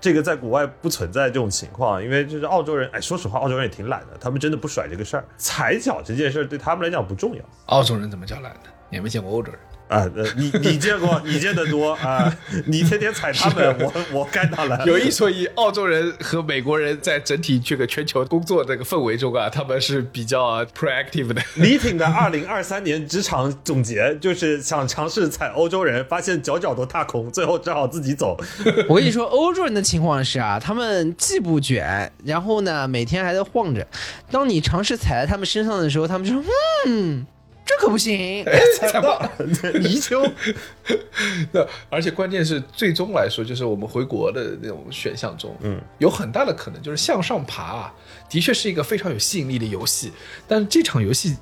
[0.00, 5.24] 这个在国外不存在这种情况，因为就是澳洲人，哎，说实话，澳洲人也挺懒的，他们真的不甩这个事儿。
[5.38, 8.70] 踩脚这件事儿对他们来讲不重要澳洲人怎么叫懒的？
[8.90, 9.60] 你有没有见过欧洲人？
[9.88, 10.06] 啊。
[10.16, 12.32] 呃，你你见过，你见得多啊，
[12.66, 14.84] 你天天踩他们，我我看到了。
[14.86, 21.42] 有一说一，澳洲人和美国人在整体这个全球工作这个氛围中啊，他们是比较 proactive 的。
[21.56, 28.36] 李挺的二零二三年职场总结就是想尝试踩欧洲人，发现脚脚都踏空，最后只好自己走。
[28.88, 33.86] 我跟你说，欧洲人的情况是啊，他们既不卷，然后呢，每天还在晃着。
[34.30, 36.42] 当你尝试踩在他们身上的时候，他们就说
[36.86, 37.26] ：“嗯，
[37.66, 38.44] 这可不行。
[38.78, 39.30] 踩不到。
[39.80, 40.26] 泥鳅，
[41.52, 47.94] 那而且关键是，最终来说，就是我们回国的那种选项中，嗯，有很大的可能就是向上爬啊，
[48.30, 50.12] 的确是一个非常有吸引力的游戏，
[50.46, 51.36] 但是这场游戏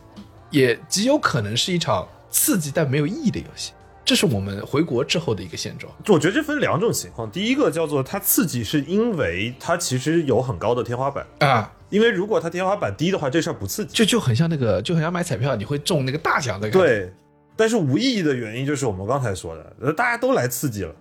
[0.51, 3.72] 也极有可能是一场刺激但没有意义的游戏，
[4.05, 5.93] 这是我们回国之后的一个现状。
[6.09, 7.31] 我觉得这分两种情况。
[7.31, 11.27] 第一个叫做它刺激，是因为它其实有很高的天花板。
[11.41, 13.95] 啊，因为如果它天花板低的话，这事儿不刺激。
[13.95, 17.13] 就就很像那个，就很像买彩票，你会中那个大奖的感觉。，对，
[17.55, 20.93] 但是无意义的原因就是我们刚才说的，呃大家都来刺激了。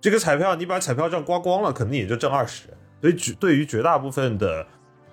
[0.00, 2.68] 这个彩票你把彩票账刮光了，肯定也就挣二十。
[3.02, 4.66] 所以绝对于绝大部分的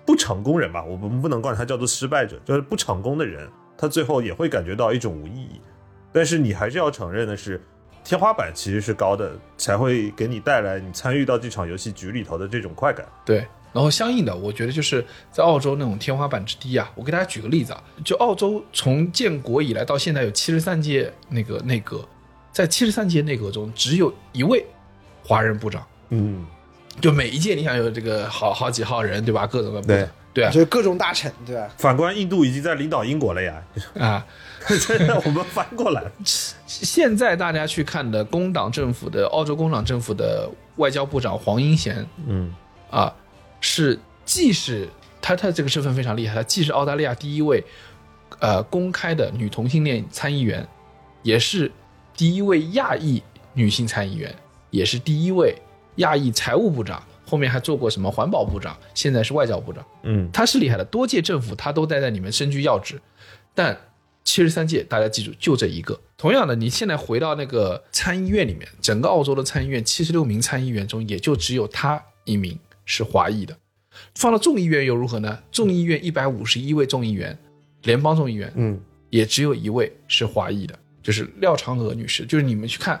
[0.06, 3.46] 不成功人吧，我们不能管他叫做失败者，就是不成功的人，
[3.76, 5.60] 他最后也会感觉到一种无意义。
[6.10, 7.60] 但是你还是要承认的是，
[8.02, 13.06] 天花板其实是高的，才会给你带来你参与到这场游戏局里头的这种快感。
[13.24, 22.04] 对，然后相应的，我觉得就是在澳洲那种天花板之低啊，我给大家举个例子啊，就澳洲从建国以来到现在有七十三届那个内阁，
[22.52, 24.64] 在七十三届内阁中，只有一位
[25.24, 26.44] 华人部长，嗯，
[27.00, 29.46] 就每一届你想有这个好好几号人对吧？
[29.46, 31.68] 各种的部对长，对啊就是各种大臣，对吧？
[31.78, 33.62] 反观印度已经在领导英国了呀，
[33.98, 34.26] 啊，
[34.66, 36.02] 现在我们翻过来，
[36.66, 42.52] 现在大家去看的工党政府的澳洲工党政府的外交部长黄英贤嗯
[42.90, 43.12] 啊，
[43.60, 44.88] 是既是
[45.20, 47.62] 他他这个身份非常厉害，他既是澳大利亚第一位
[48.38, 50.66] 呃公开的女同性恋参议员，
[51.22, 51.70] 也是
[52.16, 54.34] 第一位亚裔女性参议员，
[54.70, 55.54] 也是第一位
[55.96, 59.84] 亚裔财务部长，后面还做过什么环保部长，现在是外交部长。
[60.04, 63.00] 嗯，他是厉害的，多届政府他都待在里面身居要职，
[63.54, 63.78] 但
[64.24, 65.98] 七十三届大家记住就这一个。
[66.16, 73.56] 同样的，你现在回到那个参议院里面，整个澳洲的参议院七十六名参议员中，也就只有他一名是华裔的。
[74.14, 75.38] 放到众议院又如何呢？
[75.50, 77.36] 众议院一百五十一位众议员，
[77.82, 82.24] 联邦众议员，嗯，也只有一位是华裔的，就是廖长娥女士。
[82.24, 83.00] 就是你们去看，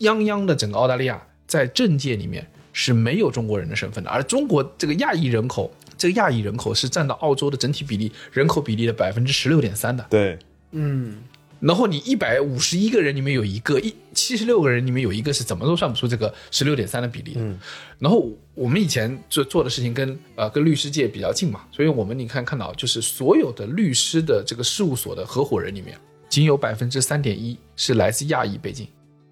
[0.00, 10.06] 泱泱的整个澳大利亚在政界里面是没有中国人的身份的，而中国这个亚裔人口，这个亚裔人口是占到澳洲的整体比例人口比例的百分之十六点三的。
[10.10, 10.38] 对，
[10.72, 11.22] 嗯，
[11.60, 17.40] 然后你一百五十一个人里面有一个，一七十六个人里面有一个是怎么都算不出这个十六点三的比例的。
[17.40, 17.58] 嗯。
[17.98, 25.98] 然后我们以前做做的事情跟呃跟律师界比较近嘛，所以我们你看看到就是所有的律师的这个事务所的合伙人里面，
[26.28, 28.86] 仅有百分之三点一是来自亚裔背景，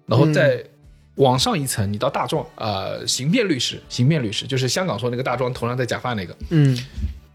[0.05, 0.63] 然后再
[1.15, 6.77] 往上一层，你到大壮呃刑辩律师，刑辩律师就是香港说那个大壮头上戴假发那个，嗯。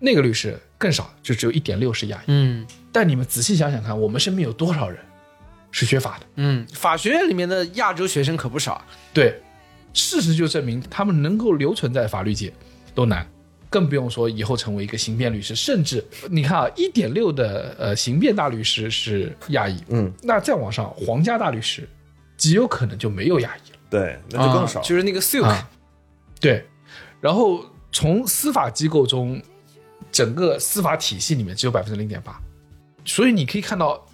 [0.05, 2.25] 那个律师更少，就只有一点六是亚裔。
[2.27, 5.01] 嗯但你们仔细想想看，我们身边有多少人
[5.71, 6.27] 是学法的？
[6.37, 8.85] 嗯，法学院里面的亚洲学生可不少。
[9.15, 9.41] 对，
[9.95, 12.53] 事实就证明他们能够留存在法律界
[12.95, 13.27] 都难，
[13.71, 15.55] 更不用说以后成为一个刑辩律师。
[15.55, 21.89] 甚至你看啊，一点六的呃刑辩大律师是亚裔，嗯，那再往上皇家大律师
[22.37, 23.79] 极有可能就没有亚裔了。
[23.89, 24.81] 对，那就更少。
[24.81, 25.71] 啊就是那个 silk，、啊，
[26.41, 26.67] 对。
[27.21, 29.41] 然后从司法机构中，
[30.11, 32.42] 整个司法体系里面只有百分之零点八，
[33.05, 34.07] 所以你可以看到，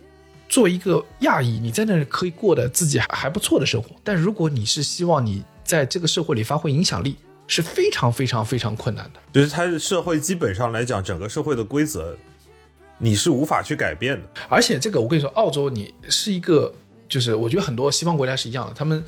[0.49, 3.91] 作为一个亚裔，你在那儿可以过得自己还还不错的生活。
[4.03, 7.16] 但如果你是希望你在这个社会里发挥影响力，
[7.47, 9.20] 是非常非常非常困难的。
[9.32, 12.16] 就是它的社会基本上来讲，整个社会的规则
[12.99, 14.28] 你是无法去改变的。
[14.49, 16.72] 而且这个我跟你说，澳洲你是一个，
[17.09, 19.05] 就是我觉得很多西方国家是一样的，他们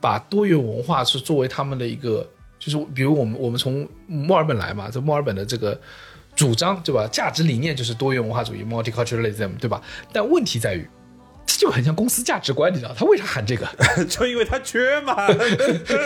[0.00, 2.28] 把多元文化是作为他们的一个，
[2.58, 5.80] 就是比如我们我们从墨尔本来嘛，这墨尔本的这个
[6.34, 7.06] 主张对吧？
[7.12, 9.82] 价值理念就是多元文化主义 （multiculturalism） 对吧？
[10.12, 10.88] 但问题在于。
[11.46, 13.68] 这就很像公司价值观，你知道他为啥喊这个？
[14.08, 15.28] 就因为他缺嘛。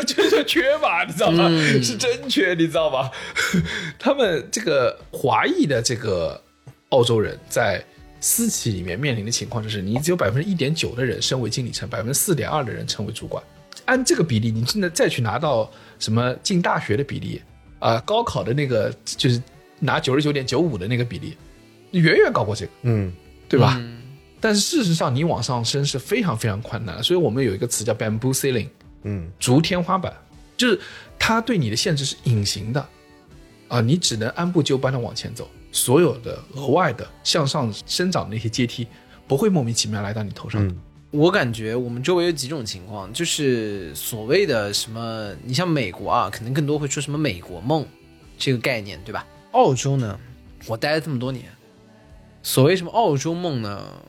[0.04, 1.48] 就是缺嘛，你知道吗？
[1.80, 3.08] 是真缺，你知道吗？
[4.00, 6.42] 他们这个华裔的这个
[6.88, 7.82] 澳洲人在
[8.20, 13.40] 私企里面面临的情况就是，你只有百分之一点九的人升为经理层，百分之四点二的人成为主管。
[13.84, 15.70] 按这个比例，你真的再去拿到
[16.00, 17.40] 什么进大学的比例
[17.78, 19.40] 啊、高考的那个就是
[19.80, 21.36] 拿九十九点九五的那个比例，
[21.92, 22.72] 远远高过这个。
[22.82, 23.12] 嗯，
[23.48, 23.80] 对吧？
[24.40, 28.68] 但是事实上，你往上升是非常非常困难的，所以我们有一个词叫 bamboo ceiling，
[29.02, 30.12] 嗯，竹天花板，
[30.56, 30.80] 就是
[31.18, 32.88] 它对你的限制是隐形的，
[33.68, 38.86] 啊，你只能按部就班的往前走，所有的额外的向上生长的那些阶梯
[39.26, 40.72] 不会莫名其妙来到你头上的。
[40.72, 40.78] 嗯
[41.10, 47.82] 我感觉我们周围有几种情况，就是所谓的什么，你像美国啊，可能更多会说什么美国梦
[48.36, 49.26] 这个概念，对吧？
[49.52, 50.18] 澳洲呢，
[50.66, 51.46] 我待了这么多年，
[52.42, 54.02] 所谓什么澳洲梦呢，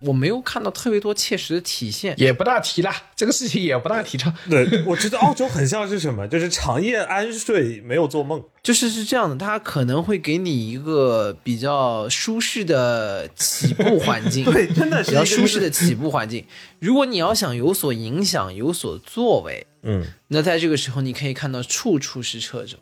[0.00, 2.14] 我没有看到特别多切实的体现。
[2.18, 4.34] 也不大提啦，这个事情也不大提倡。
[4.48, 8.42] 对，我觉得澳洲很像是什么， 就是长夜安睡，没有做梦。
[8.62, 16.44] 就是是这样的，它可能会给你一个比较舒适的起步环境， 对真的是比较舒适的起步环境。
[16.80, 22.76] 如果你要想有所影响、有所作为，嗯，那在这个时候你可以看到处处是掣肘。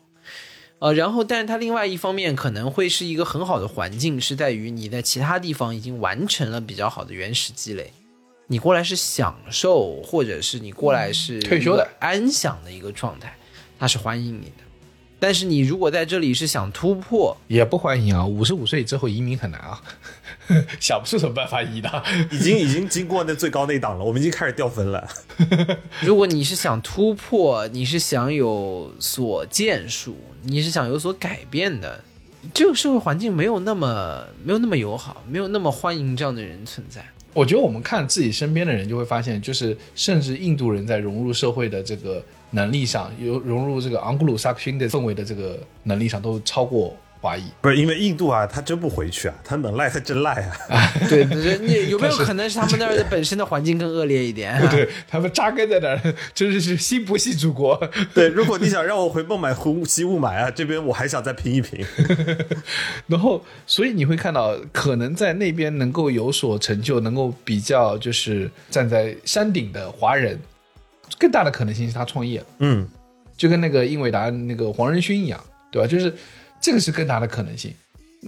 [0.79, 7.93] 呃，然后，但是它另外一方面可能会是一个很好的环境，是在于你在其他地方已经完成了比较好的原始积累，
[8.47, 13.37] 你过来是享受，或者是你过来是退休的安享的一个状态，
[13.79, 14.64] 它是欢迎你的。
[15.19, 19.81] 但是你如果在这里是想突破，也不欢迎啊，五十五岁之后移民很难啊，
[20.79, 22.03] 想不出什么办法移的。
[22.31, 25.07] 已经已经经过那最高那档了，我们已经开始掉分了。
[26.01, 32.03] 如果你是想突破，你是想有所建树，你是想有所改变的，
[32.53, 37.03] 这个社会环境没有那么没有那么友好，没有那么欢迎这样的人存在。
[37.35, 47.43] 我觉得我们看自己身边的人，就会发现，就是甚至印度人在融入社会的这个能力上，有融入这个昂古鲁萨克逊的氛围的这个能力上，都超过华裔。
[47.61, 50.55] 不是因为印度啊，他真不回去啊，他能赖他真赖啊。
[51.09, 57.75] 对对，你有没有可能是他们那儿的本身的环境更恶劣一点、 对 他们扎根在那儿，真的是心不系祖国。
[58.13, 61.83] 对，如果你想让我回孟买湖西雾霾啊，这边我还想再拼一拼。
[63.07, 70.39] 然后，所以你会看到，可能在那边能够有所成就，能够比较就是站在山顶的华人，
[71.17, 72.43] 更大的可能性是他创业。
[72.59, 72.87] 嗯，
[73.37, 75.87] 就跟那个英伟达那个黄仁勋一样，对吧？
[75.87, 76.13] 就是
[76.65, 77.71] 这个是更大的可能性。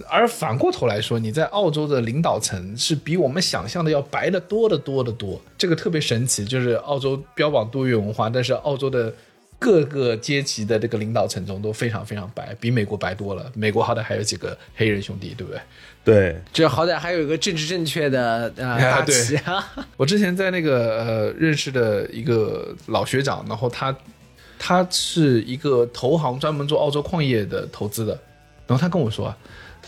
[0.08, 6.44] 而反过头来说，你在澳洲的领导层是比我们想象的要白的多得多得多，这个特别神奇。
[6.44, 9.12] 就是澳洲标榜多元文化，但是澳洲的
[9.58, 13.50] 各个阶级的这个领导层中都非常非常白，比美国白多了。
[13.56, 15.60] 美国好歹还有几个黑人兄弟，对不对？
[16.04, 19.68] 对，这好歹还有一个政治正确的呃啊大对旗啊。
[19.98, 23.92] 我之前在那个呃认识的一个老学长，然后他
[24.60, 28.16] 他是一个投行，专门做澳洲矿业的投资的。
[28.68, 29.36] 然后他跟我说啊，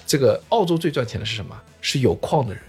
[0.05, 1.57] 这个澳洲最赚钱的是什么？
[1.81, 2.61] 是有矿的人。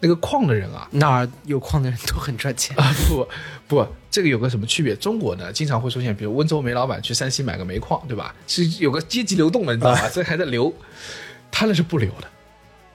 [0.00, 2.76] 那个矿的人啊，哪儿有矿的人都很赚钱。
[2.76, 3.26] 啊不
[3.66, 4.94] 不，这个有个什么区别？
[4.96, 8.34] 中国呢，经常会出现，比如温州煤老板去山西买个煤矿，对吧？
[8.46, 10.10] 是有个阶级流动的，你知道吧？
[10.12, 10.70] 这还在流，
[11.50, 12.28] 他那是不流的。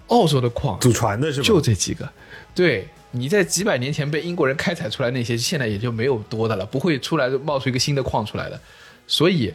[0.10, 1.48] 澳洲的矿祖传的是吧？
[1.48, 2.08] 就这几个，
[2.54, 8.60] 对，你在几百年前被英国人开采出来那些，现在也就没有多的了，不会出来冒出一个新的矿出来的。
[9.08, 9.52] 所以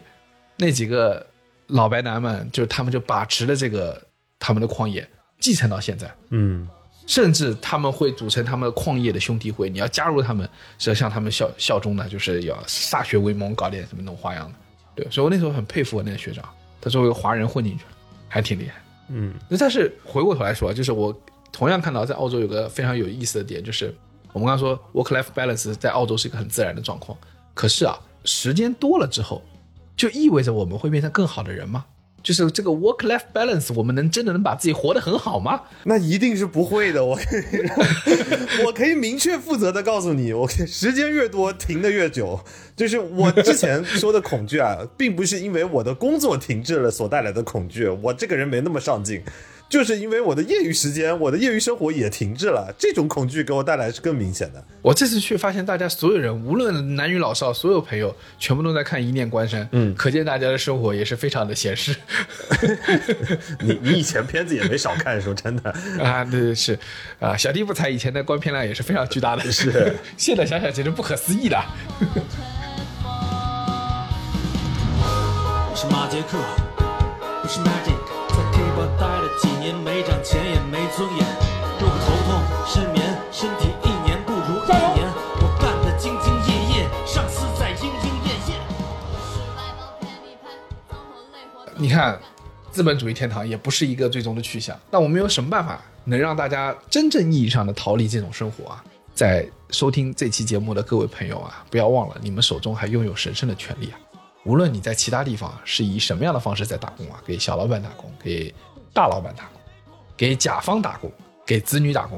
[0.57, 1.25] 那几个
[1.67, 4.01] 老白男们，就是他们就把持了这个
[4.39, 5.07] 他们的矿业，
[5.39, 6.13] 继承到现在。
[6.29, 6.67] 嗯，
[7.07, 10.47] 甚至他们会组成他们的矿业的兄弟会，你要加入他们，
[10.77, 14.55] 是要向他们效效忠的，就是要歃血为盟，搞点什么那种花样的。
[14.95, 16.43] 对，所以我那时候很佩服我那个学长，
[16.79, 17.91] 他作为一个华人混进去了，
[18.27, 18.75] 还挺厉害。
[19.09, 21.15] 嗯，那但是回过头来说，就是我
[21.51, 23.93] 同样看到在澳洲有个非常有意思的点，就是
[24.33, 27.17] 我们刚刚说 work-life balance 在澳洲是一个很自然的状况，
[27.53, 29.43] 可是啊，时间多了之后，
[29.95, 31.85] 就意味着我们会变成更好的人吗？
[32.23, 35.61] 就是这个 work-life balance，我们能真的能把自己活得很好吗？
[35.83, 37.05] 那一定是不会的。
[37.05, 37.15] 我
[38.65, 42.39] 我可以明确负责的告诉你，我时间越多停的越久。
[42.75, 49.21] 就是我之前说的恐惧啊，并不是因为我的工作停滞了所带来的恐惧，我这个人没那么上进。
[49.75, 54.63] 就是因为我的业余时间，我的业余生活也停滞了，这种恐惧给我带来是更明显的。
[54.81, 61.93] 我这次去发现，大家所有人，无论男女老少，所有朋友全部都在看《一念关山》，嗯，可见大家的生活也是非常的闲适。
[63.59, 65.69] 你你以前片子也没少看，说真的。
[66.01, 66.79] 啊，对对是，
[67.19, 71.61] 啊，小弟不才以前的观片量也是非常巨大的， 是，现在想想简直不可思议的。
[75.69, 76.37] 我是马杰克，
[77.41, 77.94] 不是 K 吧
[78.99, 81.25] 待了几年，没涨钱也没尊严，
[81.79, 85.07] 肉骨头痛，失眠，身体一年不如一年，
[85.41, 88.51] 我干得兢兢业业，上司在莺莺燕燕。
[91.77, 92.19] 你看，
[92.71, 98.83] 资本主义天堂也不是一个最终的去向，那我们有什么办法能让大家真正意义上的逃离这种生活啊，
[99.13, 103.99] 在收听这期节目的各位朋友啊，不要忘了，你们手中还拥有神圣的权利啊！
[104.45, 108.53] 无论你在其他地方是以什么样的方式在打工啊，给小老板打工，给
[108.95, 109.61] 大老板打工，
[110.15, 111.11] 给甲方打工，
[111.45, 112.17] 给子女打工，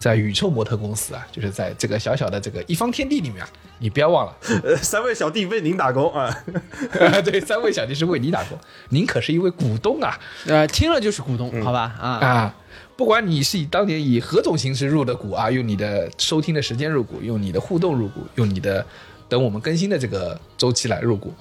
[0.00, 3.48] 在宇宙模特公司啊，就是在这个小小的这个一方天地里面啊，
[3.78, 6.28] 你不要忘了，呃， 三位小弟为您打工啊！
[7.24, 8.58] 对，三位小弟是为你打工，
[8.88, 10.18] 您可是一位股东啊！
[10.46, 11.94] 呃，听了就是股东，好吧？
[12.00, 12.54] 啊，啊，
[12.96, 18.84] 不管你是以当年以何种形式入的股啊，用你的收听的时间入股，用你的互动入股，用你的
[19.28, 21.32] 等我们更新的这个周期来入股，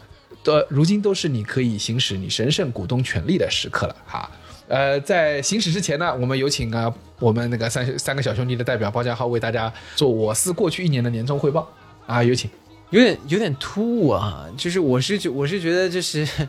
[0.44, 4.30] 的如今都是你可以行使你神圣股东权利的时刻了哈。
[4.70, 11.70] 呃，在行驶之前呢，我们有请啊我们那个三三个小兄弟的代表包家浩为大家做我司过去一年的年终汇报
[12.08, 12.50] 啊，有请。
[12.92, 16.26] 有点有点突兀啊，就是我是觉我是觉得就是。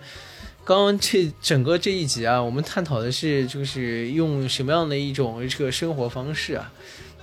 [0.62, 6.70] 刚刚这整个这一集啊，我们探讨的是就是用什么样的一种这个生活方式啊，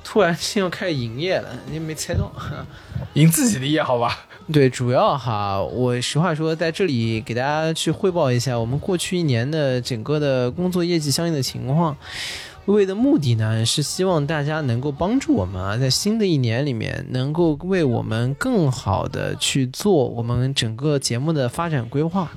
[0.09, 2.31] 突然间要开始营业了，你没猜到。
[3.15, 4.17] 营自己的业好吧？
[4.53, 11.93] 对，主要哈，我实话说，在这里给大家去汇报一下我们过去一年的整个的工作业绩相应的情况。
[12.73, 22.29] 为的目的呢，是希望大家能够帮助我们啊，在新的一年里面，能够为我们更好的去做我们整个节目的发展规划，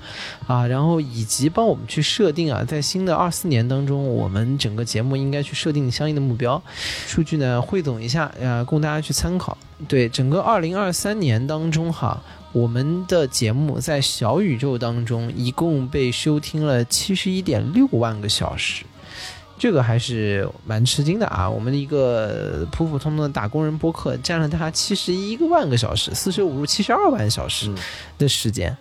[0.47, 6.62] 啊，然后以及帮我们去设定啊，在新的二四年当中，我们整个节目应该去设定相应的目标，
[7.07, 9.59] 数据呢汇总一下，呃，供大家去参考。
[9.89, 12.22] 对整个二零二三年当中哈，
[12.53, 18.85] 我们的节目在小宇宙当中一共被收听了七十一点六万个小时。
[19.61, 21.47] 这个还是蛮吃惊的啊！
[21.47, 27.71] 我们的一个普普通通的打工人播客，占了他七十一个万个小时，四舍五入七十二万小时
[28.17, 28.75] 的时间。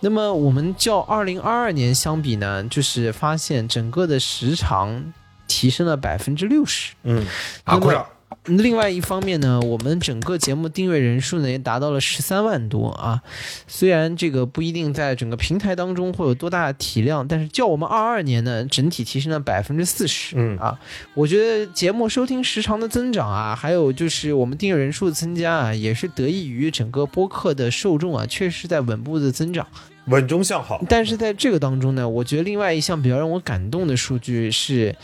[0.00, 5.10] 那么我们较二零二二年相比呢，就是发现整个的时长
[5.48, 6.92] 提升了百分之六十。
[7.04, 7.26] 嗯，
[7.64, 8.06] 啊，鼓掌。
[8.46, 13.20] 另外一方面呢，我们整个节目订阅人数呢也达到了十三万多啊。
[13.68, 20.36] 虽然这个不一定在整个平台当中会有多大的体量，但是较我们二二年呢，整体提升了百分之四十。
[20.36, 20.78] 嗯啊，
[21.14, 29.66] 我觉得节目收听时长的增长啊，还有就是我们订阅人数的增加啊，也是得益于整个播客的受众啊，确实在稳步的增长。
[30.06, 30.82] 稳中向好。
[30.88, 34.96] 但是在这个当中呢，我觉得另外一项比较让我感动的数据是，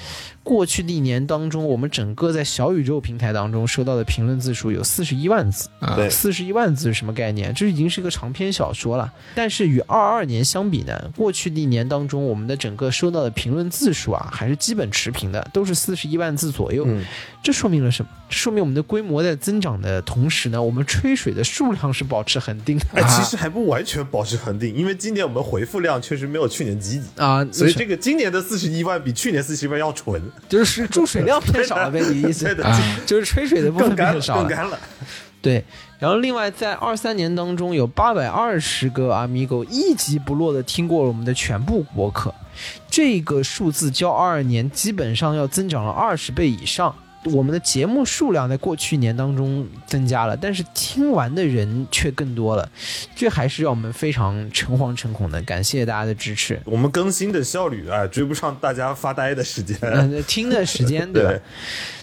[0.46, 5.68] 过去的一年当中，我们整个在小宇宙平台当中收到的评论字数有四十一万字。
[5.96, 7.52] 对四十一万字是什么概念？
[7.52, 9.12] 这已经是一个长篇小说了。
[9.34, 16.84] 但是与二二年相比呢，过去的一年当中，我们的整个收到的评论字数啊，还是基本持平的，都是四十一万字左右。
[16.86, 17.04] 嗯
[17.42, 18.10] 这说明了什么？
[18.28, 22.84] 这说明我们的规模在增长的同时呢，我们吹水的数量是保持恒定的。
[22.94, 32.54] 哎，其实还不完全保持恒定，因为今年我们回复量确实没有去年积极，啊，所以这个今年的四十一万比去年四十一万要纯，就是注水量变少了呗，你的意思对？
[32.54, 34.42] 的，就是吹水的部分变少了。
[34.42, 34.78] 更干了。
[35.42, 35.64] 对，
[35.98, 42.34] 然后另外在二三年当中，有八百二十个阿米狗一集不落的听过了我们的全部播客，
[42.90, 46.94] 这个数字较二二年基本上要增长了二十倍以上。
[47.32, 52.68] 我们的节目数量在过去一年当中增加了，但是听完的人却更多了，
[53.14, 55.42] 这还是让我们非常诚惶诚恐的。
[55.42, 56.60] 感谢大家的支持。
[56.64, 59.76] 我们更新的效率啊，追不上大家发呆的时间。
[59.82, 61.30] 嗯，听的时间 对吧？
[61.30, 61.40] 对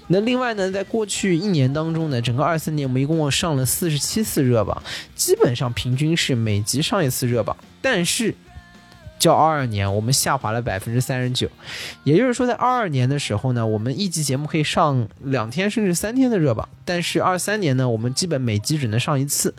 [0.08, 4.84] 那另外呢，在过去一年当中呢，整个二三年我们一共上了四十七次热榜，
[5.16, 8.36] 基本上平均是每集上一次热榜，但是。
[9.24, 11.50] 较二二年，我们下滑了百分之三十九，
[12.04, 19.54] 也就是说，在二二年的时候呢，我们一集节目可以上两天甚至三天的热榜，但是二三年呢，我们基本每集只能上一次。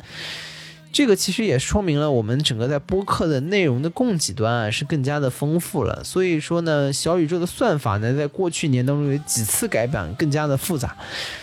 [0.92, 6.04] 这个其实也说明了我们整个在播客的内容的供给端啊是更加的丰富了。
[6.04, 10.94] 所以说呢，小宇宙的算法呢，在过去一年当中有几次改版，更加的复杂。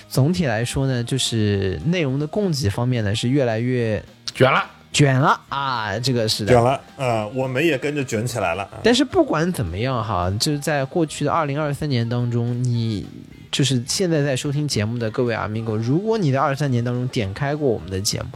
[0.08, 4.02] 总体来说呢，就是内容的供给方面呢是越来越
[4.34, 4.64] 卷了。
[4.94, 6.54] 卷了啊，这个是的。
[6.54, 8.64] 卷了呃、我们也跟着卷起来了。
[8.64, 13.08] 啊但是不管怎么样哈，就是在过去的二零二三年当中，你
[13.52, 18.28] 就是现在在收听节目的各位阿米狗，如果你在二三年当中点开过我们的节目，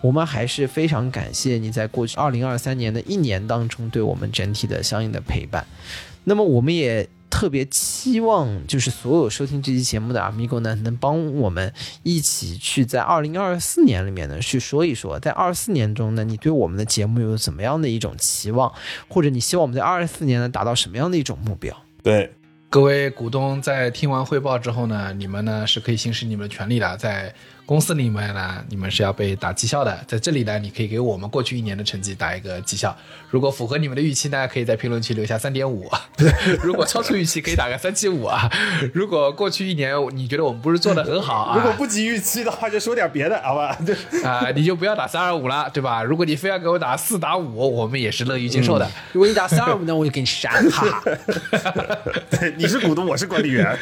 [0.00, 5.66] 我们还是非常感谢你在过去二零二三年的一年当中对我们整体的相应的陪伴。
[6.22, 11.72] 那么我们也特别期望，就是所有收听这期节目的阿米狗呢，能帮我们
[12.02, 18.72] 一起去在二零二四年里面呢去说一说，在二四年中呢，你对我们的节目有怎么样的一种期望，
[19.08, 21.76] 或者你希望我们在二四年呢达到什么样的一种目标？
[22.02, 22.32] 对，
[22.70, 27.34] 各位股东在听完汇报之后呢，你们呢是可以行使你们的权利的，在
[27.68, 32.96] 公司里面呢，你们是要被打绩效的，在这里呢，你可以给我们过去一年的成绩打一个绩效。
[33.28, 35.84] 如果符合你们的预期呢，可以在评论区留下三点五；
[36.64, 38.50] 如果超出预期，可以打个三七五啊。
[38.94, 43.76] 如果过去一年你觉得我们不是做的很好啊，如果不及预期的话，就说点别的，好吧？
[43.84, 43.94] 对，
[44.24, 46.02] 啊、你就不要打三二五了，对吧？
[46.02, 48.90] 如果你非要给我打四打五，我们也是乐于接受的。
[49.12, 51.02] 如果你打三二五呢，我就给你删哈。
[52.30, 53.78] 对，你是股东，我是管理员。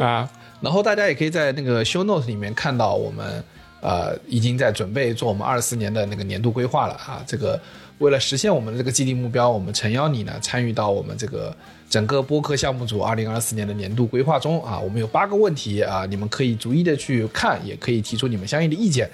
[0.00, 0.26] 啊，
[0.66, 3.40] 然后大家也可以在那个 show note 里面看到我们
[3.80, 7.22] 呃已经在准备做我们二四年的那个年度规划了啊。
[7.24, 7.60] 这个
[7.98, 11.56] 为了实现我们的这个既定目标，我们诚邀你呢参与到我们这个
[11.88, 14.76] 整个播客项目组二零二四年的年度规划中啊。
[14.76, 19.08] 我们有八个问题啊，你们可以逐一的去看，也可以提出你们相应的意见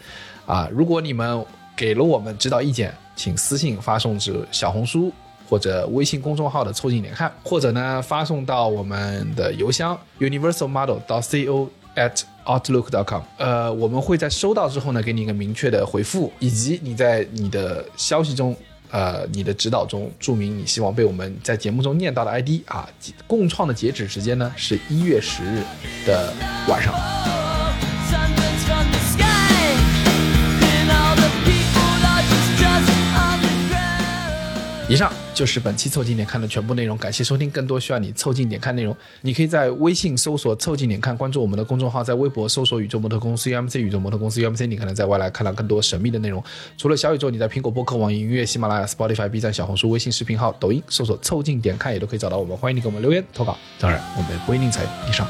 [0.46, 0.66] 啊。
[0.72, 1.44] 如果你们
[1.76, 5.12] 给了我们指导意见，请私信发送至小红书
[5.52, 13.20] 或者微信公众号的“凑近点看”，或者呢发送到我们的邮箱 universalmodel 到 co at outlook.com。
[13.36, 18.56] 呃，我们会在收到之后呢，给你一个明确的回复，以及你在你的消息中。
[18.90, 22.88] 呃，你的指导中注明你希望被我们在节目中念到的 ID 啊，
[23.26, 25.62] 共创的截止时间呢是一月十日
[26.06, 26.32] 的
[26.68, 27.61] 晚上。
[34.92, 37.50] 以上就是本期凑近点看的全部内容，感谢收听。
[37.50, 46.44] 更多需要你凑近点看内容，你可以在微信搜索“凑近点看”，关注我们的公众号；在微博搜索“宇宙模特公司 UMC”，宇宙模特公司 UMC，你可能在未来看到更多神秘的内容。
[46.76, 52.54] 除了小宇宙，你在苹果播客、网易音乐、喜马拉雅、Spotify、B 站、小红书、微信视频号、抖音搜索“凑近点看”也都可以找到我们。
[52.54, 55.26] 欢迎你给我们留言投稿，当然我们也不会吝啬以上。